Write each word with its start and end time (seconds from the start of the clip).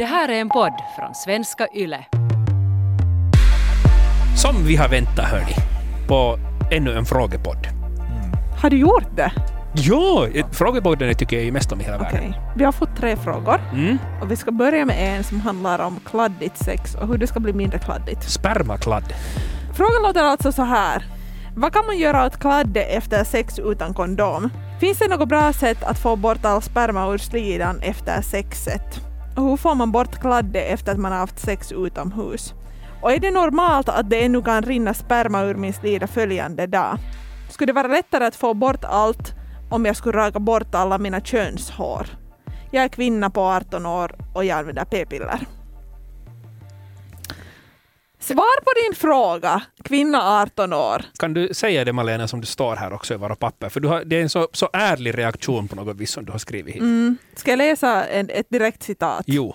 Det 0.00 0.06
här 0.06 0.28
är 0.28 0.40
en 0.40 0.48
podd 0.48 0.72
från 0.96 1.14
svenska 1.14 1.66
YLE. 1.74 2.04
Som 4.36 4.64
vi 4.66 4.76
har 4.76 4.88
väntat 4.88 5.24
hörni, 5.24 5.54
på 6.08 6.38
ännu 6.70 6.92
en 6.98 7.04
frågepodd. 7.04 7.66
Har 8.62 8.70
du 8.70 8.76
gjort 8.76 9.16
det? 9.16 9.32
Ja, 9.74 10.26
frågepodden 10.52 11.14
tycker 11.14 11.36
jag 11.36 11.44
ju 11.44 11.52
mest 11.52 11.72
om 11.72 11.80
i 11.80 11.84
hela 11.84 11.96
Okej. 11.96 12.12
världen. 12.12 12.34
Vi 12.56 12.64
har 12.64 12.72
fått 12.72 12.96
tre 12.96 13.16
frågor 13.16 13.60
Mm. 13.72 13.98
och 14.22 14.30
vi 14.30 14.36
ska 14.36 14.50
börja 14.50 14.84
med 14.84 15.16
en 15.16 15.24
som 15.24 15.40
handlar 15.40 15.78
om 15.78 16.00
kladdigt 16.10 16.56
sex 16.58 16.94
och 16.94 17.08
hur 17.08 17.18
det 17.18 17.26
ska 17.26 17.40
bli 17.40 17.52
mindre 17.52 17.78
kladdigt. 17.78 18.30
Spermakladd. 18.30 19.14
Frågan 19.74 20.02
låter 20.02 20.24
alltså 20.24 20.52
så 20.52 20.62
här. 20.62 21.04
Vad 21.56 21.72
kan 21.72 21.86
man 21.86 21.98
göra 21.98 22.26
åt 22.26 22.38
kladde 22.38 22.82
efter 22.82 23.24
sex 23.24 23.58
utan 23.58 23.94
kondom? 23.94 24.50
Finns 24.80 24.98
det 24.98 25.08
något 25.08 25.28
bra 25.28 25.52
sätt 25.52 25.82
att 25.84 25.98
få 25.98 26.16
bort 26.16 26.44
all 26.44 26.62
sperma 26.62 27.12
ur 27.12 27.18
slidan 27.18 27.80
efter 27.82 28.22
sexet? 28.22 29.09
Och 29.40 29.48
hur 29.48 29.56
får 29.56 29.74
man 29.74 29.92
bort 29.92 30.20
kladde 30.20 30.60
efter 30.60 30.92
att 30.92 30.98
man 30.98 31.12
har 31.12 31.18
haft 31.18 31.38
sex 31.38 31.72
utomhus? 31.72 32.54
Och 33.02 33.12
är 33.12 33.18
det 33.18 33.30
normalt 33.30 33.88
att 33.88 34.10
det 34.10 34.24
ännu 34.24 34.42
kan 34.42 34.62
rinna 34.62 34.94
sperma 34.94 35.42
ur 35.42 35.54
min 35.54 35.72
slida 35.72 36.06
följande 36.06 36.66
dag? 36.66 36.98
Skulle 37.50 37.66
det 37.66 37.72
vara 37.72 37.86
lättare 37.86 38.24
att 38.24 38.36
få 38.36 38.54
bort 38.54 38.84
allt 38.84 39.34
om 39.70 39.86
jag 39.86 39.96
skulle 39.96 40.18
raka 40.18 40.38
bort 40.38 40.74
alla 40.74 40.98
mina 40.98 41.20
könshår? 41.20 42.06
Jag 42.70 42.84
är 42.84 42.88
kvinna 42.88 43.30
på 43.30 43.40
18 43.40 43.86
år 43.86 44.14
och 44.34 44.44
jag 44.44 44.58
använder 44.58 44.84
p-piller. 44.84 45.46
Svar 48.20 48.60
på 48.60 48.70
din 48.84 48.96
fråga, 48.96 49.62
kvinna 49.84 50.42
18 50.42 50.72
år. 50.72 51.02
Kan 51.18 51.34
du 51.34 51.54
säga 51.54 51.84
det 51.84 51.92
Malena 51.92 52.28
som 52.28 52.40
det 52.40 52.46
står 52.46 52.76
här 52.76 52.92
också 52.92 53.14
i 53.14 53.16
våra 53.16 53.36
papper? 53.36 53.68
För 53.68 53.80
du 53.80 53.88
har, 53.88 54.04
det 54.04 54.16
är 54.16 54.22
en 54.22 54.28
så, 54.28 54.48
så 54.52 54.70
ärlig 54.72 55.18
reaktion 55.18 55.68
på 55.68 55.76
något 55.76 55.96
vis 55.96 56.10
som 56.10 56.24
du 56.24 56.32
har 56.32 56.38
skrivit 56.38 56.74
hit. 56.74 56.82
Mm. 56.82 57.16
Ska 57.34 57.50
jag 57.50 57.58
läsa 57.58 58.06
en, 58.06 58.30
ett 58.30 58.50
direkt 58.50 58.82
citat? 58.82 59.24
Jo. 59.26 59.54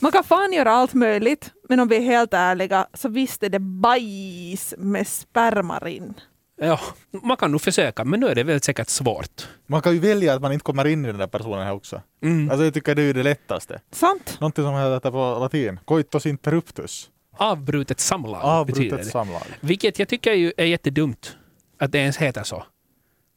Man 0.00 0.12
kan 0.12 0.24
fan 0.24 0.52
göra 0.52 0.72
allt 0.72 0.94
möjligt, 0.94 1.50
men 1.68 1.80
om 1.80 1.88
vi 1.88 1.96
är 1.96 2.00
helt 2.00 2.34
ärliga 2.34 2.86
så 2.94 3.08
visst 3.08 3.42
är 3.42 3.48
det 3.48 3.58
bajs 3.58 4.74
med 4.78 5.08
spermarin. 5.08 6.14
Ja, 6.60 6.80
man 7.22 7.36
kan 7.36 7.52
nog 7.52 7.60
försöka, 7.60 8.04
men 8.04 8.20
nu 8.20 8.26
är 8.26 8.34
det 8.34 8.42
väl 8.42 8.60
säkert 8.60 8.88
svårt. 8.88 9.48
Man 9.66 9.82
kan 9.82 9.92
ju 9.92 9.98
välja 9.98 10.34
att 10.34 10.42
man 10.42 10.52
inte 10.52 10.62
kommer 10.62 10.86
in 10.86 11.04
i 11.04 11.08
den 11.08 11.18
där 11.18 11.26
personen 11.26 11.66
här 11.66 11.72
också. 11.72 12.02
Mm. 12.22 12.50
Alltså 12.50 12.64
jag 12.64 12.74
tycker 12.74 12.94
det 12.94 13.02
är 13.02 13.06
ju 13.06 13.12
det 13.12 13.22
lättaste. 13.22 13.80
Sant? 13.90 14.36
Någonting 14.40 14.64
som 14.64 14.74
heter 14.74 15.10
på 15.10 15.38
latin, 15.40 15.80
coitus 15.84 16.26
interruptus. 16.26 17.10
Avbrutet 17.36 18.00
samlag 18.00 18.66
betyder 18.66 18.86
Avbrutet 18.86 19.06
det. 19.06 19.10
samlag. 19.10 19.42
Vilket 19.60 19.98
jag 19.98 20.08
tycker 20.08 20.32
ju 20.32 20.52
är 20.56 20.64
jättedumt 20.64 21.36
att 21.78 21.92
det 21.92 21.98
ens 21.98 22.16
heter 22.16 22.42
så. 22.42 22.64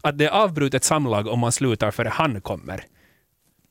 Att 0.01 0.17
det 0.17 0.25
är 0.25 0.29
avbrutet 0.29 0.83
samlag 0.83 1.27
om 1.27 1.39
man 1.39 1.51
slutar 1.51 1.91
före 1.91 2.09
han 2.09 2.41
kommer. 2.41 2.83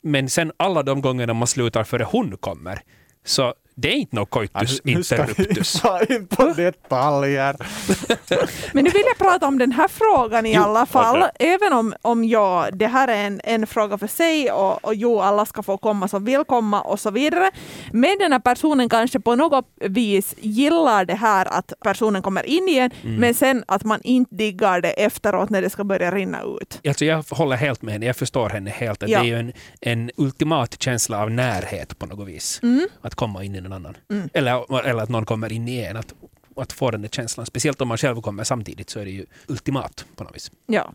Men 0.02 0.28
sen 0.30 0.52
alla 0.56 0.82
de 0.82 1.00
gångerna 1.00 1.34
man 1.34 1.47
slutar 1.47 1.84
före 1.84 2.04
hon 2.04 2.36
kommer, 2.36 2.80
så 3.24 3.54
det 3.78 3.88
är 3.88 3.92
inte 3.94 4.16
något 4.16 4.30
coitus 4.30 4.50
Alltså, 4.55 4.80
nu 4.84 5.02
ska 5.05 5.16
interruptus. 5.16 5.82
in 6.10 6.27
på 6.27 6.44
detaljer. 6.46 7.56
Men 8.72 8.84
nu 8.84 8.91
vill 8.91 9.02
jag 9.06 9.19
prata 9.19 9.46
om 9.46 9.58
den 9.58 9.72
här 9.72 9.88
frågan 9.88 10.46
i 10.46 10.55
Jo, 10.55 10.62
alla 10.62 10.86
fall. 10.86 11.16
okej. 11.22 11.30
Även 11.55 11.72
om, 11.78 11.94
om 12.02 12.24
ja, 12.24 12.66
det 12.72 12.86
här 12.86 13.08
är 13.08 13.24
en, 13.27 13.41
en 13.44 13.66
fråga 13.66 13.98
för 13.98 14.06
sig 14.06 14.50
och, 14.50 14.84
och 14.84 14.94
jo, 14.94 15.20
alla 15.20 15.47
ska 15.47 15.62
få 15.62 15.77
komma 15.78 16.08
som 16.08 16.24
vill 16.24 16.44
komma 16.44 16.80
och 16.80 17.00
så 17.00 17.10
vidare. 17.10 17.50
Men 17.92 18.19
den 18.19 18.32
här 18.32 18.38
personen 18.38 18.88
kanske 18.88 19.20
på 19.20 19.34
något 19.34 19.64
vis 19.80 20.34
gillar 20.38 21.04
det 21.04 21.14
här 21.14 21.47
att 21.58 21.72
personen 21.84 22.22
kommer 22.22 22.47
in 22.47 22.69
igen, 22.69 22.91
Mm. 23.02 23.16
men 23.16 23.34
sen 23.34 23.64
att 23.69 23.84
man 23.84 24.00
inte 24.02 24.34
diggar 24.34 24.80
det 24.80 24.91
efteråt 24.91 25.50
när 25.50 25.62
det 25.62 25.70
ska 25.70 25.84
börja 25.84 26.10
rinna 26.10 26.42
ut. 26.42 26.80
Alltså 26.88 27.04
jag 27.04 27.24
håller 27.30 27.56
helt 27.56 27.82
med 27.82 27.92
henne, 27.92 28.06
jag 28.06 28.16
förstår 28.16 28.48
henne 28.48 28.70
helt. 28.70 29.02
Att 29.02 29.08
Ja. 29.08 29.19
Det 29.20 29.24
är 29.24 29.28
ju 29.28 29.38
en, 29.38 29.52
en 29.80 30.10
ultimat 30.16 30.82
känsla 30.82 31.22
av 31.22 31.30
närhet 31.30 31.98
på 31.98 32.06
något 32.06 32.28
vis. 32.28 32.60
Mm. 32.62 32.86
Att 33.02 33.14
komma 33.14 33.44
in 33.44 33.54
i 33.54 33.60
någon 33.69 33.86
annan. 33.86 34.28
Eller, 34.33 34.86
eller 34.86 35.03
att 35.03 35.09
någon 35.09 35.25
kommer 35.25 35.53
in 35.53 35.69
i 35.69 35.84
en. 35.84 35.97
Att, 35.97 36.14
att 36.56 36.72
få 36.72 36.91
den 36.91 37.03
där 37.03 37.09
känslan. 37.09 37.47
Speciellt 37.47 37.81
om 37.81 37.89
man 37.89 37.98
själv 37.98 38.20
kommer 38.20 38.45
samtidigt 38.45 38.91
så 38.91 39.00
är 39.00 39.05
det 39.05 39.11
ju 39.11 39.27
ultimat 39.47 40.05
på 40.16 40.25
något 40.25 40.37
vis. 40.37 40.50
Ja. 40.66 40.93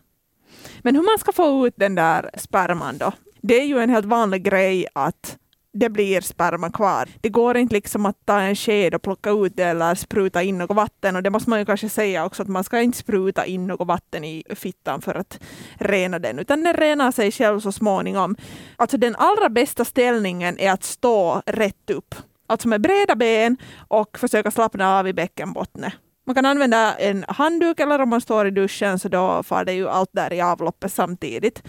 Men 0.79 0.95
hur 0.95 1.03
man 1.03 1.19
ska 1.19 1.31
få 1.31 1.67
ut 1.67 1.73
den 1.77 1.95
där 1.95 2.29
sperman 2.37 2.97
då? 2.97 3.11
Det 3.41 3.61
är 3.61 3.65
ju 3.65 3.79
en 3.79 3.89
helt 3.89 4.05
vanlig 4.05 4.43
grej 4.43 4.87
att 4.93 5.37
det 5.73 5.89
blir 5.89 6.21
sperma 6.21 6.71
kvar. 6.71 7.09
Det 7.21 7.29
går 7.29 7.57
inte 7.57 7.75
liksom 7.75 8.05
att 8.05 8.25
ta 8.25 8.39
en 8.39 8.55
sked 8.55 8.95
och 8.95 9.01
plocka 9.01 9.29
ut 9.29 9.55
det 9.55 9.63
eller 9.63 9.95
spruta 9.95 10.43
in 10.43 10.57
något 10.57 10.75
vatten. 10.75 11.15
Och 11.15 11.23
det 11.23 11.29
måste 11.29 11.49
man 11.49 11.59
ju 11.59 11.65
kanske 11.65 11.89
säga 11.89 12.25
också 12.25 12.41
att 12.41 12.47
man 12.47 12.63
ska 12.63 12.81
inte 12.81 12.97
spruta 12.97 13.45
in 13.45 13.67
något 13.67 13.87
vatten 13.87 14.23
i 14.23 14.43
fittan 14.55 15.01
för 15.01 15.15
att 15.15 15.39
rena 15.73 16.19
den, 16.19 16.39
utan 16.39 16.63
den 16.63 16.73
renar 16.73 17.11
sig 17.11 17.31
själv 17.31 17.59
så 17.59 17.71
småningom. 17.71 18.35
Alltså 18.75 18.97
den 18.97 19.15
allra 19.15 19.49
bästa 19.49 19.85
ställningen 19.85 20.59
är 20.59 20.71
att 20.71 20.83
stå 20.83 21.41
rätt 21.45 21.89
upp. 21.89 22.15
Alltså 22.51 22.67
med 22.67 22.81
breda 22.81 23.15
ben 23.15 23.57
och 23.87 24.19
försöka 24.19 24.51
slappna 24.51 24.99
av 24.99 25.07
i 25.07 25.13
bäckenbottnet. 25.13 25.93
Man 26.25 26.35
kan 26.35 26.45
använda 26.45 26.95
en 26.95 27.25
handduk 27.27 27.79
eller 27.79 28.01
om 28.01 28.09
man 28.09 28.21
står 28.21 28.47
i 28.47 28.51
duschen 28.51 28.99
så 28.99 29.09
då 29.09 29.43
far 29.43 29.65
det 29.65 29.73
ju 29.73 29.89
allt 29.89 30.09
där 30.13 30.33
i 30.33 30.41
avloppet 30.41 30.93
samtidigt. 30.93 31.63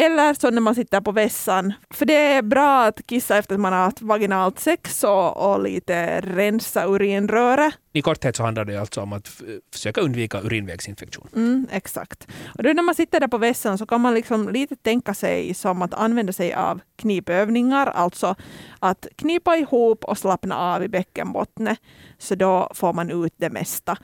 Eller 0.00 0.34
så 0.34 0.50
när 0.50 0.60
man 0.60 0.74
sitter 0.74 1.00
på 1.00 1.12
vässan. 1.12 1.72
För 1.90 2.06
det 2.06 2.14
är 2.14 2.42
bra 2.42 2.84
att 2.84 3.06
kissa 3.06 3.38
efter 3.38 3.54
att 3.54 3.60
man 3.60 3.72
har 3.72 3.80
haft 3.80 4.02
vaginalt 4.02 4.58
sex 4.58 5.04
och, 5.04 5.52
och 5.52 5.62
lite 5.62 6.20
rensa 6.20 6.86
urinröret. 6.86 7.74
I 7.92 8.02
korthet 8.02 8.36
så 8.36 8.42
handlar 8.42 8.64
det 8.64 8.76
alltså 8.76 9.00
om 9.00 9.12
att 9.12 9.28
försöka 9.72 10.00
undvika 10.00 10.40
urinvägsinfektion. 10.40 11.28
Mm, 11.34 11.66
exakt. 11.72 12.28
Och 12.56 12.62
då 12.62 12.72
när 12.72 12.82
man 12.82 12.94
sitter 12.94 13.20
där 13.20 13.28
på 13.28 13.38
vässan 13.38 13.78
så 13.78 13.86
kan 13.86 14.00
man 14.00 14.14
liksom 14.14 14.48
lite 14.48 14.76
tänka 14.76 15.14
sig 15.14 15.54
som 15.54 15.82
att 15.82 15.94
använda 15.94 16.32
sig 16.32 16.54
av 16.54 16.80
knipövningar, 16.96 17.86
alltså 17.86 18.34
att 18.78 19.06
knipa 19.16 19.56
ihop 19.56 20.04
och 20.04 20.18
slappna 20.18 20.56
av 20.56 20.82
i 20.82 20.88
bäckenbottnet. 20.88 21.78
Så 22.18 22.34
då 22.34 22.70
får 22.74 22.92
man 22.92 23.24
ut 23.24 23.34
det 23.36 23.50
mesta. 23.50 23.98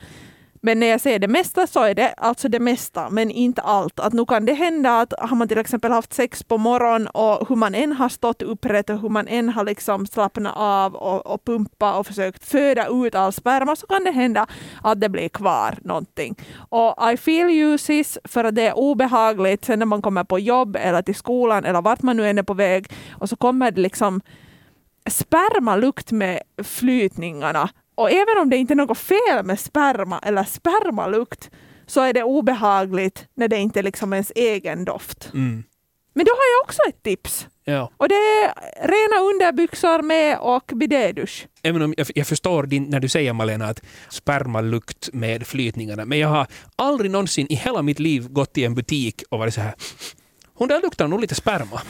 Men 0.65 0.79
när 0.79 0.87
jag 0.87 1.01
säger 1.01 1.19
det 1.19 1.27
mesta 1.27 1.67
så 1.67 1.83
är 1.83 1.95
det 1.95 2.13
alltså 2.17 2.49
det 2.49 2.59
mesta, 2.59 3.09
men 3.09 3.31
inte 3.31 3.61
allt. 3.61 3.99
Att 3.99 4.13
nu 4.13 4.25
kan 4.25 4.45
det 4.45 4.53
hända 4.53 4.99
att 4.99 5.13
har 5.19 5.35
man 5.35 5.47
till 5.47 5.57
exempel 5.57 5.91
haft 5.91 6.13
sex 6.13 6.43
på 6.43 6.57
morgonen 6.57 7.07
och 7.07 7.49
hur 7.49 7.55
man 7.55 7.75
än 7.75 7.91
har 7.91 8.09
stått 8.09 8.41
upprätt 8.41 8.89
och 8.89 8.99
hur 8.99 9.09
man 9.09 9.27
än 9.27 9.49
har 9.49 9.63
liksom 9.63 10.07
slappnat 10.07 10.53
av 10.55 10.95
och, 10.95 11.25
och 11.25 11.45
pumpa 11.45 11.93
och 11.93 12.07
försökt 12.07 12.45
föda 12.45 12.87
ut 12.87 13.15
all 13.15 13.33
sperma 13.33 13.75
så 13.75 13.87
kan 13.87 14.03
det 14.03 14.11
hända 14.11 14.47
att 14.83 15.01
det 15.01 15.09
blir 15.09 15.29
kvar 15.29 15.77
någonting. 15.81 16.35
Och 16.69 17.11
I 17.13 17.17
feel 17.17 17.49
you 17.49 17.77
sis, 17.77 18.17
för 18.23 18.43
att 18.43 18.55
det 18.55 18.67
är 18.67 18.77
obehagligt 18.77 19.65
sen 19.65 19.79
när 19.79 19.85
man 19.85 20.01
kommer 20.01 20.23
på 20.23 20.39
jobb 20.39 20.75
eller 20.75 21.01
till 21.01 21.15
skolan 21.15 21.65
eller 21.65 21.81
vart 21.81 22.01
man 22.01 22.17
nu 22.17 22.29
än 22.29 22.37
är 22.37 22.43
på 22.43 22.53
väg 22.53 22.87
och 23.11 23.29
så 23.29 23.35
kommer 23.35 23.71
det 23.71 23.81
liksom 23.81 24.21
spermalukt 25.09 26.11
med 26.11 26.39
flytningarna. 26.63 27.69
Och 27.95 28.11
även 28.11 28.37
om 28.41 28.49
det 28.49 28.57
inte 28.57 28.73
är 28.73 28.75
något 28.75 28.97
fel 28.97 29.45
med 29.45 29.59
sperma 29.59 30.19
eller 30.19 30.43
spermalukt 30.43 31.49
så 31.87 32.01
är 32.01 32.13
det 32.13 32.23
obehagligt 32.23 33.27
när 33.35 33.47
det 33.47 33.57
inte 33.57 33.79
är 33.79 33.83
liksom 33.83 34.13
ens 34.13 34.31
egen 34.35 34.85
doft. 34.85 35.29
Mm. 35.33 35.63
Men 36.13 36.25
då 36.25 36.31
har 36.31 36.57
jag 36.57 36.65
också 36.65 36.81
ett 36.89 37.03
tips. 37.03 37.47
Ja. 37.63 37.91
Och 37.97 38.09
det 38.09 38.15
är 38.15 38.53
rena 38.87 39.29
underbyxor 39.29 40.01
med 40.01 40.37
och 40.39 40.71
bidédusch. 40.75 41.47
Även 41.61 41.81
om 41.81 41.93
jag, 41.97 42.07
jag 42.15 42.27
förstår 42.27 42.63
din, 42.63 42.83
när 42.83 42.99
du 42.99 43.09
säger 43.09 43.33
Malena 43.33 43.65
att 43.65 43.81
spermalukt 44.09 45.09
med 45.13 45.47
flytningarna, 45.47 46.05
men 46.05 46.19
jag 46.19 46.27
har 46.27 46.47
aldrig 46.75 47.11
någonsin 47.11 47.47
i 47.49 47.55
hela 47.55 47.81
mitt 47.81 47.99
liv 47.99 48.27
gått 48.29 48.53
till 48.53 48.63
en 48.63 48.75
butik 48.75 49.23
och 49.29 49.39
varit 49.39 49.53
så 49.53 49.61
här 49.61 49.75
hon 50.53 50.67
där 50.67 50.81
luktar 50.81 51.07
nog 51.07 51.21
lite 51.21 51.35
sperma. 51.35 51.81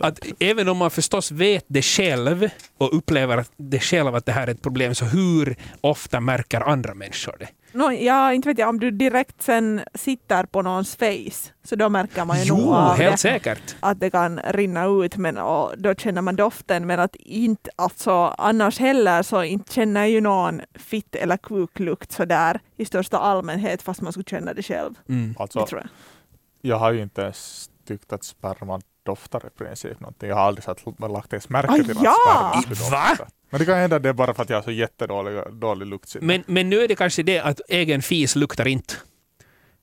Att 0.00 0.18
även 0.40 0.68
om 0.68 0.76
man 0.76 0.90
förstås 0.90 1.30
vet 1.32 1.64
det 1.68 1.82
själv 1.82 2.48
och 2.78 2.96
upplever 2.96 3.36
att 3.38 3.50
det 3.56 3.80
själv 3.80 4.14
att 4.14 4.26
det 4.26 4.32
här 4.32 4.46
är 4.46 4.50
ett 4.50 4.62
problem, 4.62 4.94
så 4.94 5.04
hur 5.04 5.56
ofta 5.80 6.20
märker 6.20 6.60
andra 6.60 6.94
människor 6.94 7.36
det? 7.38 7.48
Nå, 7.72 7.92
ja, 7.92 8.32
inte 8.32 8.48
vet 8.48 8.58
jag, 8.58 8.68
om 8.68 8.80
du 8.80 8.90
direkt 8.90 9.42
sen 9.42 9.80
sitter 9.94 10.44
på 10.44 10.62
någons 10.62 10.96
face 10.96 11.52
så 11.64 11.76
då 11.76 11.88
märker 11.88 12.24
man 12.24 12.42
ju 12.42 12.48
nog 12.50 12.58
Jo, 12.60 12.74
av 12.74 12.96
helt 12.96 13.12
det. 13.14 13.18
säkert. 13.18 13.76
att 13.80 14.00
det 14.00 14.10
kan 14.10 14.40
rinna 14.44 14.86
ut 14.86 15.16
men, 15.16 15.38
och 15.38 15.72
då 15.78 15.94
känner 15.94 16.22
man 16.22 16.36
doften 16.36 16.86
men 16.86 17.00
att 17.00 17.16
inte 17.16 17.70
alltså 17.76 18.12
annars 18.38 18.78
heller 18.78 19.22
så 19.22 19.42
inte 19.42 19.72
känner 19.74 20.06
ju 20.06 20.20
någon 20.20 20.60
fitt 20.74 21.14
eller 21.14 21.36
kuklukt 21.36 22.12
sådär 22.12 22.60
i 22.76 22.84
största 22.84 23.18
allmänhet 23.18 23.82
fast 23.82 24.00
man 24.00 24.12
skulle 24.12 24.24
känna 24.30 24.54
det 24.54 24.62
själv. 24.62 24.94
Mm. 25.08 25.34
Alltså, 25.38 25.60
Det 25.60 25.66
tror 25.66 25.80
jag. 25.80 25.90
jag 26.70 26.76
har 26.78 26.92
ju 26.92 27.02
inte 27.02 27.22
ens 27.22 27.70
tyckt 27.88 28.12
att 28.12 28.24
sperma 28.24 28.80
doftar 29.08 29.46
i 29.46 29.50
princip 29.58 30.00
någonting. 30.00 30.28
Jag 30.28 30.36
har 30.36 30.42
aldrig 30.42 30.64
satt, 30.64 30.84
lagt 31.00 31.32
ens 31.32 31.48
märke 31.48 31.68
Ah, 31.70 31.74
till 31.74 31.90
att 31.90 32.76
sperma. 32.78 33.28
Men 33.50 33.60
det 33.60 33.66
kan 33.66 33.74
hända 33.78 33.96
att 33.96 34.02
det 34.02 34.08
är 34.08 34.12
bara 34.12 34.34
för 34.34 34.42
att 34.42 34.50
jag 34.50 34.56
har 34.56 34.62
så 34.62 34.70
jättedålig 34.70 35.42
dålig 35.52 35.86
luktsinne. 35.86 36.26
Men, 36.26 36.44
men 36.46 36.70
nu 36.70 36.80
är 36.80 36.88
det 36.88 36.94
kanske 36.94 37.22
det 37.22 37.40
att 37.40 37.60
egen 37.68 38.02
fis 38.02 38.36
luktar 38.36 38.68
inte. 38.68 38.94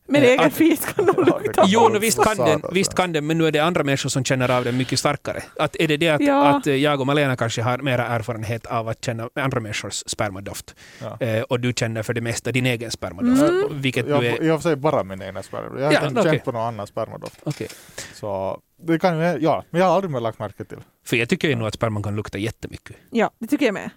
Men 0.08 0.24
Eh, 0.24 0.30
egen 0.30 0.52
fis 0.52 0.86
kan 0.96 1.06
nog 1.06 1.18
lukta. 1.26 1.64
Jo, 1.68 1.90
no, 1.90 2.00
visst, 2.00 2.24
kan 2.24 2.38
den, 2.38 2.62
visst 2.72 2.94
kan 2.96 3.14
den, 3.14 3.28
men 3.28 3.38
nu 3.38 3.48
är 3.48 3.52
det 3.52 3.60
andra 3.60 3.84
människor 3.84 4.10
som 4.10 4.24
känner 4.26 4.52
av 4.52 4.64
den 4.64 4.78
mycket 4.78 5.00
starkare. 5.00 5.44
Att 5.60 5.76
är 5.80 5.88
det 5.88 5.98
det 5.98 6.10
att, 6.10 6.22
Ja. 6.22 6.46
att 6.58 6.68
eh, 6.68 6.76
jag 6.76 7.00
och 7.02 7.08
Malena 7.08 7.36
kanske 7.36 7.62
har 7.62 7.78
mera 7.78 8.06
erfarenhet 8.08 8.66
av 8.66 8.88
att 8.88 9.06
känna 9.06 9.30
andra 9.36 9.60
människors 9.60 10.04
spermadoft 10.08 10.76
Ja. 11.02 11.26
eh, 11.26 11.42
och 11.42 11.60
du 11.60 11.74
känner 11.74 12.04
för 12.04 12.14
det 12.14 12.22
mesta 12.22 12.52
din 12.52 12.66
egen 12.66 12.92
spermadoft, 12.92 13.42
Mm. 13.42 13.82
vilket 13.82 14.08
Jag, 14.08 14.22
du 14.22 14.28
är... 14.28 14.56
För 14.58 14.62
sig 14.64 14.76
bara 14.76 15.04
min 15.04 15.22
egen 15.22 15.44
spermadoft. 15.44 15.80
Jag 15.80 15.86
har 15.88 15.94
Ja, 15.94 16.08
inte 16.08 16.20
okej. 16.20 16.32
känt 16.32 16.44
på 16.46 16.52
någon 16.52 16.62
annan 16.68 16.88
spermadoft. 16.88 17.40
Okej. 17.44 17.68
Så 18.14 18.60
det 18.88 19.00
kan 19.00 19.20
ju, 19.20 19.38
ja, 19.40 19.64
men 19.70 19.82
jag 19.82 19.88
har 19.88 19.96
aldrig 19.96 20.12
mer 20.12 20.20
lagt 20.20 20.40
märke 20.40 20.66
till. 20.66 20.78
För 21.06 21.18
jag 21.18 21.30
tycker 21.30 21.48
ju 21.48 21.56
nog 21.56 21.68
att 21.68 21.74
sperman 21.74 22.04
kan 22.04 22.16
lukta 22.16 22.38
jättemycket. 22.38 22.96
Ja, 23.12 23.32
det 23.40 23.48
tycker 23.48 23.66
jag 23.66 23.74
med. 23.74 23.90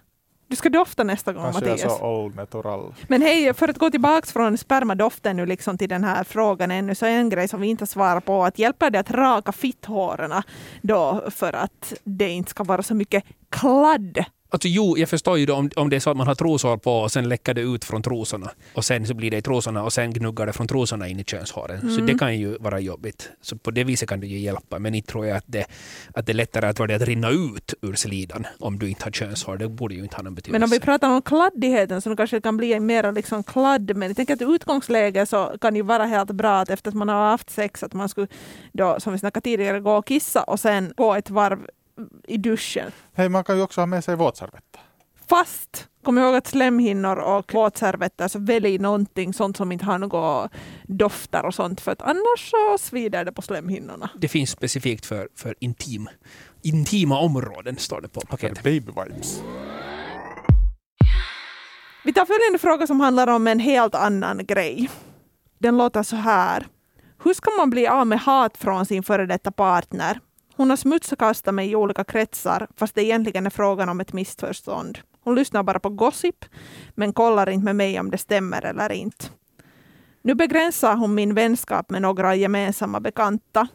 Du 0.49 0.55
ska 0.55 0.69
dofta 0.69 1.03
nästa 1.03 1.33
gång, 1.33 1.43
Kanske 1.43 1.65
är 1.65 1.69
Mattias. 1.69 1.97
så 1.97 2.05
old 2.07 2.35
natural. 2.35 2.93
Men 3.07 3.21
hej, 3.21 3.53
för 3.53 3.67
att 3.67 3.77
gå 3.77 3.89
tillbaka 3.89 4.25
från 4.27 4.57
spermadoften 4.57 5.37
nu 5.37 5.45
liksom 5.45 5.77
till 5.77 5.89
den 5.89 6.03
här 6.03 6.23
frågan 6.23 6.71
ännu, 6.71 6.95
så 6.95 7.05
är 7.05 7.09
en 7.09 7.29
grej 7.29 7.47
som 7.47 7.61
vi 7.61 7.67
inte 7.67 7.87
svarar 7.87 8.19
på, 8.19 8.43
att 8.45 8.59
hjälper 8.59 8.89
det 8.89 8.99
att 8.99 9.11
raka 9.11 9.51
fitthåren 9.51 10.33
då 10.81 11.23
för 11.29 11.53
att 11.53 11.93
det 12.03 12.29
inte 12.29 12.49
ska 12.49 12.63
vara 12.63 12.83
så 12.83 12.95
mycket 12.95 13.23
kladd? 13.49 14.25
Alltså 14.51 14.67
jo, 14.67 14.97
jag 14.97 15.09
förstår 15.09 15.37
ju 15.37 15.45
då 15.45 15.53
om, 15.55 15.69
om 15.75 15.89
det 15.89 15.95
är 15.95 15.99
så 15.99 16.09
att 16.09 16.17
man 16.17 16.27
har 16.27 16.35
trosor 16.35 16.77
på 16.77 16.91
och 16.93 17.11
sen 17.11 17.29
läcker 17.29 17.53
det 17.53 17.61
ut 17.61 17.85
från 17.85 18.01
trosorna. 18.03 18.51
Och 18.73 18.85
sen 18.85 19.07
så 19.07 19.13
blir 19.13 19.31
det 19.31 19.37
i 19.37 19.41
trosorna 19.41 19.83
och 19.83 19.93
sen 19.93 20.13
gnuggar 20.13 20.45
det 20.45 20.53
från 20.53 20.67
trosorna 20.67 21.07
in 21.07 21.19
i 21.19 21.23
könshåren. 21.23 21.81
Så 21.81 21.87
Mm. 21.87 22.05
det 22.05 22.13
kan 22.13 22.37
ju 22.37 22.57
vara 22.59 22.79
jobbigt. 22.79 23.29
Så 23.41 23.57
på 23.57 23.71
det 23.71 23.83
viset 23.83 24.09
kan 24.09 24.19
det 24.19 24.27
ju 24.27 24.37
hjälpa. 24.39 24.79
Men 24.79 24.95
inte 24.95 25.11
tror 25.11 25.25
jag 25.25 25.37
att 25.37 25.43
det, 25.47 25.65
att 26.13 26.25
det 26.25 26.31
är 26.31 26.33
lättare 26.33 26.65
att 26.67 26.75
det 26.87 26.95
att 26.95 27.01
rinna 27.01 27.29
ut 27.29 27.73
ur 27.81 27.93
slidan 27.93 28.47
om 28.59 28.79
du 28.79 28.89
inte 28.89 29.03
har 29.03 29.11
könshår. 29.11 29.57
Det 29.57 29.69
borde 29.69 29.95
ju 29.95 30.03
inte 30.03 30.15
ha 30.15 30.23
någon 30.23 30.35
betydelse. 30.35 30.51
Men 30.59 30.63
om 30.63 30.69
vi 30.69 30.79
pratar 30.79 31.09
om 31.09 31.21
kladdigheten 31.21 32.01
så 32.01 32.09
nu 32.09 32.15
kanske 32.15 32.37
det 32.37 32.41
kan 32.41 32.57
bli 32.57 32.79
mer 32.79 33.11
liksom 33.11 33.43
kladd. 33.43 33.95
Men 33.95 34.07
jag 34.07 34.15
tänker 34.17 34.33
att 34.33 34.41
utgångsläge 34.41 35.25
så 35.25 35.55
kan 35.61 35.73
det 35.73 35.77
ju 35.77 35.83
vara 35.83 36.05
helt 36.05 36.31
bra 36.31 36.59
att 36.59 36.69
efter 36.69 36.89
att 36.89 36.95
man 36.95 37.09
har 37.09 37.29
haft 37.29 37.49
sex 37.49 37.83
att 37.83 37.93
man 37.93 38.09
skulle 38.09 38.27
då, 38.71 38.99
som 38.99 39.13
vi 39.13 39.19
snackade 39.19 39.43
tidigare, 39.43 39.79
gå 39.79 39.91
och 39.97 40.05
kissa 40.07 40.43
och 40.43 40.59
sen 40.59 40.93
gå 40.97 41.15
ett 41.15 41.29
varv 41.29 41.59
i 42.27 42.37
duschen. 42.37 42.91
Hej, 43.13 43.29
man 43.29 43.43
kan 43.43 43.57
ju 43.57 43.61
också 43.63 43.81
ha 43.81 43.85
med 43.85 44.03
sig 44.03 44.15
våtservetter. 44.15 44.81
Fast 45.29 45.87
kom 46.03 46.17
ihåg 46.17 46.35
att 46.35 46.47
slemhinnor 46.47 47.15
och 47.15 47.53
våtservetter, 47.53 48.27
så 48.27 48.39
välj 48.39 48.77
någonting 48.77 49.33
sånt 49.33 49.57
som 49.57 49.71
inte 49.71 49.85
har 49.85 49.99
några 49.99 50.49
dofter 50.83 51.45
och 51.45 51.53
sånt 51.53 51.81
för 51.81 51.91
att 51.91 52.01
annars 52.01 52.51
så 52.51 52.77
svider 52.79 53.25
det 53.25 53.31
på 53.31 53.41
slemhinnorna. 53.41 54.09
Det 54.17 54.27
finns 54.27 54.49
specifikt 54.49 55.05
för, 55.05 55.27
för 55.35 55.55
intim, 55.59 56.09
intima 56.61 57.19
områden, 57.19 57.77
står 57.77 58.01
det 58.01 58.07
på 58.07 58.21
paketet. 58.21 58.63
baby 58.63 58.91
wipes. 58.91 59.41
Vi 62.03 62.13
tar 62.13 62.25
följande 62.25 62.59
fråga 62.59 62.87
som 62.87 62.99
handlar 62.99 63.27
om 63.27 63.47
en 63.47 63.59
helt 63.59 63.95
annan 63.95 64.45
grej. 64.45 64.89
Den 65.57 65.77
låter 65.77 66.03
så 66.03 66.15
här. 66.15 66.67
Hur 67.23 67.33
ska 67.33 67.51
man 67.51 67.69
bli 67.69 67.87
av 67.87 68.07
med 68.07 68.19
hat 68.19 68.57
från 68.57 68.85
sin 68.85 69.03
före 69.03 69.25
detta 69.25 69.51
partner? 69.51 70.19
Hon 70.59 70.69
har 70.69 70.77
smutskastat 70.77 71.53
mig 71.53 71.71
i 71.71 71.75
olika 71.75 72.03
kretsar 72.03 72.67
fast 72.75 72.95
det 72.95 73.03
egentligen 73.03 73.45
är 73.45 73.49
frågan 73.49 73.89
om 73.89 73.99
ett 73.99 74.13
missförstånd. 74.13 74.99
Hon 75.21 75.35
lyssnar 75.35 75.63
bara 75.63 75.79
på 75.79 75.89
gossip 75.89 76.45
men 76.95 77.13
kollar 77.13 77.49
inte 77.49 77.65
med 77.65 77.75
mig 77.75 77.99
om 77.99 78.11
det 78.11 78.17
stämmer 78.17 78.65
eller 78.65 78.91
inte. 78.91 79.25
Nu 80.21 80.35
begränsar 80.35 80.95
hon 80.95 81.15
min 81.15 81.33
vänskap 81.33 81.89
med 81.89 82.01
några 82.01 82.35
gemensamma 82.35 82.99
bekanta. 82.99 83.67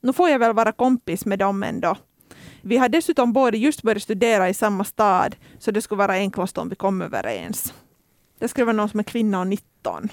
Nu 0.00 0.12
får 0.12 0.28
jag 0.28 0.38
väl 0.38 0.52
vara 0.52 0.72
kompis 0.72 1.26
med 1.26 1.38
dem 1.38 1.62
ändå. 1.62 1.96
Vi 2.62 2.76
har 2.76 2.88
dessutom 2.88 3.32
båda 3.32 3.56
just 3.56 3.82
börjat 3.82 4.02
studera 4.02 4.48
i 4.48 4.54
samma 4.54 4.84
stad 4.84 5.36
så 5.58 5.70
det 5.70 5.82
skulle 5.82 5.98
vara 5.98 6.14
enklast 6.14 6.58
om 6.58 6.68
vi 6.68 6.76
kom 6.76 7.02
överens. 7.02 7.74
Det 8.38 8.48
skriver 8.48 8.72
någon 8.72 8.88
som 8.88 9.00
är 9.00 9.04
kvinna 9.04 9.40
och 9.40 9.46
19. 9.46 10.08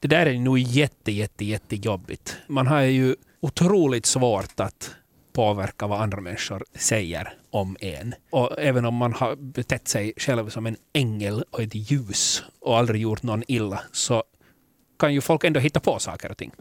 Det 0.00 0.08
där 0.08 0.26
är 0.26 0.38
nog 0.38 0.58
jätte, 0.58 1.12
jätte, 1.12 1.44
jättejobbigt. 1.44 2.36
Man 2.46 2.66
har 2.66 2.80
ju 2.80 3.16
otroligt 3.40 4.06
svårt 4.06 4.60
att 4.60 4.96
påverka 5.36 5.86
vad 5.86 6.00
andra 6.00 6.20
människor 6.20 6.64
säger 6.74 7.34
om 7.50 7.76
en. 7.80 8.14
Och 8.30 8.58
även 8.58 8.84
om 8.84 8.94
man 8.94 9.12
har 9.12 9.36
betett 9.36 9.88
sig 9.88 10.12
själv 10.16 10.48
som 10.48 10.66
en 10.66 10.76
ängel 10.92 11.44
och 11.50 11.62
ett 11.62 11.74
ljus 11.74 12.42
och 12.60 12.78
aldrig 12.78 13.00
gjort 13.02 13.22
någon 13.22 13.42
illa 13.48 13.80
så 13.92 14.22
kan 14.98 15.14
ju 15.14 15.20
folk 15.20 15.44
ändå 15.44 15.60
hitta 15.60 15.80
på 15.80 15.98
saker 15.98 16.30
och 16.30 16.36
ting. 16.36 16.52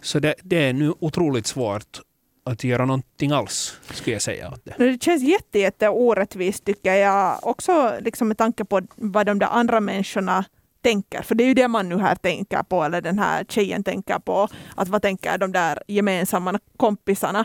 Så 0.00 0.18
det, 0.18 0.34
det 0.42 0.64
är 0.64 0.72
nu 0.72 0.94
otroligt 1.00 1.46
svårt 1.46 2.00
att 2.44 2.64
göra 2.64 2.84
någonting 2.84 3.32
alls, 3.32 3.78
skulle 3.90 4.14
jag 4.14 4.22
säga. 4.22 4.50
Åt 4.50 4.64
det. 4.64 4.74
Det 4.78 5.02
känns 5.02 5.22
jätte, 5.22 5.58
jätte 5.58 5.88
orättvist 5.88 6.64
tycker 6.64 6.94
jag. 6.94 7.46
Också 7.46 7.94
liksom 8.00 8.28
med 8.28 8.38
tanke 8.38 8.64
på 8.64 8.80
vad 8.96 9.26
de 9.26 9.38
där 9.38 9.46
andra 9.46 9.80
människorna 9.80 10.44
tänker. 10.82 11.22
För 11.22 11.34
det 11.34 11.44
är 11.44 11.48
ju 11.48 11.54
det 11.54 11.68
man 11.68 11.88
nu 11.88 11.98
här 11.98 12.14
tänker 12.14 12.62
på, 12.62 12.84
eller 12.84 13.00
den 13.00 13.18
här 13.18 13.44
tjejen 13.44 13.84
tänker 13.84 14.18
på. 14.18 14.48
Att 14.76 14.88
vad 14.88 15.02
tänker 15.02 15.38
de 15.38 15.52
där 15.52 15.82
gemensamma 15.86 16.60
kompisarna? 16.76 17.44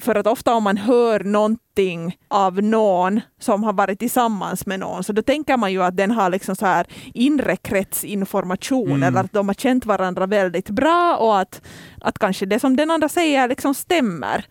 För 0.00 0.14
att 0.14 0.26
ofta 0.26 0.54
om 0.54 0.62
man 0.64 0.76
hör 0.76 1.20
någonting 1.20 2.16
av 2.28 2.62
någon 2.62 3.20
som 3.40 3.64
har 3.64 3.72
varit 3.72 3.98
tillsammans 3.98 4.66
med 4.66 4.80
någon, 4.80 5.04
så 5.04 5.12
då 5.12 5.22
tänker 5.22 5.56
man 5.56 5.72
ju 5.72 5.82
att 5.82 5.96
den 5.96 6.10
har 6.10 6.30
liksom 6.30 6.56
så 6.56 6.66
här 6.66 6.86
inre 7.14 7.56
kretsinformation, 7.56 8.90
Mm. 8.90 9.02
eller 9.02 9.20
att 9.20 9.32
de 9.32 9.48
har 9.48 9.54
känt 9.54 9.86
varandra 9.86 10.26
väldigt 10.26 10.70
bra 10.70 11.16
och 11.16 11.38
att, 11.40 11.62
att 12.00 12.18
kanske 12.18 12.46
det 12.46 12.60
som 12.60 12.76
den 12.76 12.90
andra 12.90 13.08
säger 13.08 13.48
liksom 13.48 13.74
stämmer. 13.74 14.44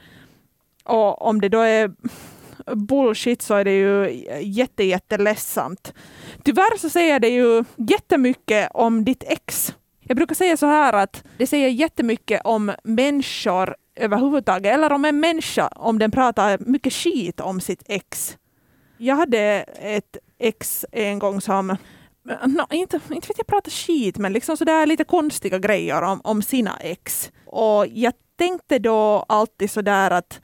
Och 0.84 1.22
om 1.22 1.42
det 1.42 1.50
då 1.50 1.60
är 1.60 1.92
bullshit 2.76 3.42
så 3.42 3.54
är 3.54 3.64
det 3.66 3.78
ju 3.78 4.24
jätte, 4.42 4.84
jätteledsamt. 4.84 5.94
Tyvärr 6.44 6.78
så 6.78 6.90
säger 6.90 7.20
det 7.20 7.30
ju 7.30 7.64
jättemycket 7.76 8.70
om 8.74 9.06
ditt 9.06 9.24
ex. 9.28 9.74
Jag 10.00 10.18
brukar 10.18 10.36
säga 10.36 10.58
så 10.58 10.66
här 10.66 10.94
att 10.94 11.24
det 11.38 11.48
säger 11.48 11.70
jättemycket 11.70 12.42
om 12.44 12.72
människor 12.84 13.76
överhuvudtaget, 13.96 14.74
eller 14.74 14.92
om 14.92 15.06
en 15.06 15.20
människa 15.20 15.68
om 15.68 16.00
den 16.00 16.12
pratar 16.12 16.58
mycket 16.60 16.94
skit 16.94 17.40
om 17.40 17.62
sitt 17.62 17.84
ex. 17.86 18.38
Jag 18.98 19.16
hade 19.16 19.40
ett 19.80 20.18
ex 20.40 20.86
en 20.92 21.20
gång 21.20 21.42
som 21.42 21.78
No, 22.26 22.68
inte, 22.72 23.00
inte 23.10 23.28
vet 23.28 23.38
jag 23.38 23.48
prata 23.48 23.70
skit, 23.70 24.18
men 24.18 24.34
liksom 24.34 24.58
sådär 24.58 24.86
lite 24.86 25.04
konstiga 25.04 25.60
grejer 25.60 26.02
om, 26.02 26.22
om 26.24 26.42
sina 26.42 26.78
ex. 26.80 27.32
Och 27.46 27.88
jag 27.88 28.14
tänkte 28.38 28.80
då 28.80 29.26
alltid 29.30 29.72
sådär 29.72 30.12
att 30.12 30.42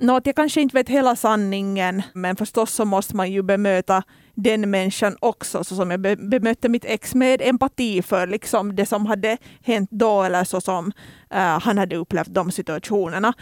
Nå, 0.00 0.16
att 0.16 0.26
jag 0.26 0.36
kanske 0.36 0.60
inte 0.60 0.76
vet 0.76 0.88
hela 0.88 1.16
sanningen, 1.16 2.02
men 2.14 2.36
förstås 2.36 2.72
så 2.72 2.84
måste 2.84 3.16
man 3.16 3.32
ju 3.32 3.42
bemöta 3.42 4.02
den 4.36 4.70
människan 4.70 5.16
också, 5.20 5.64
så 5.64 5.76
som 5.76 5.90
jag 5.90 6.00
be 6.00 6.16
bemötte 6.16 6.68
mitt 6.68 6.84
ex 6.84 7.14
med 7.14 7.42
empati 7.42 8.02
för 8.02 8.26
liksom 8.26 8.76
det 8.76 8.86
som 8.86 9.06
hade 9.06 9.36
hänt 9.62 9.90
då 9.90 10.22
eller 10.22 10.44
så 10.44 10.60
som 10.60 10.86
uh, 11.34 11.38
han 11.38 11.78
hade 11.78 11.96
upplevt 11.96 12.34
de 12.34 12.50
situationerna. 12.50 13.32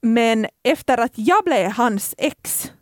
Men 0.00 0.46
efter 0.64 0.98
att 0.98 1.12
jag 1.14 1.44
blev 1.44 1.70
hans 1.70 2.14
ex 2.18 2.72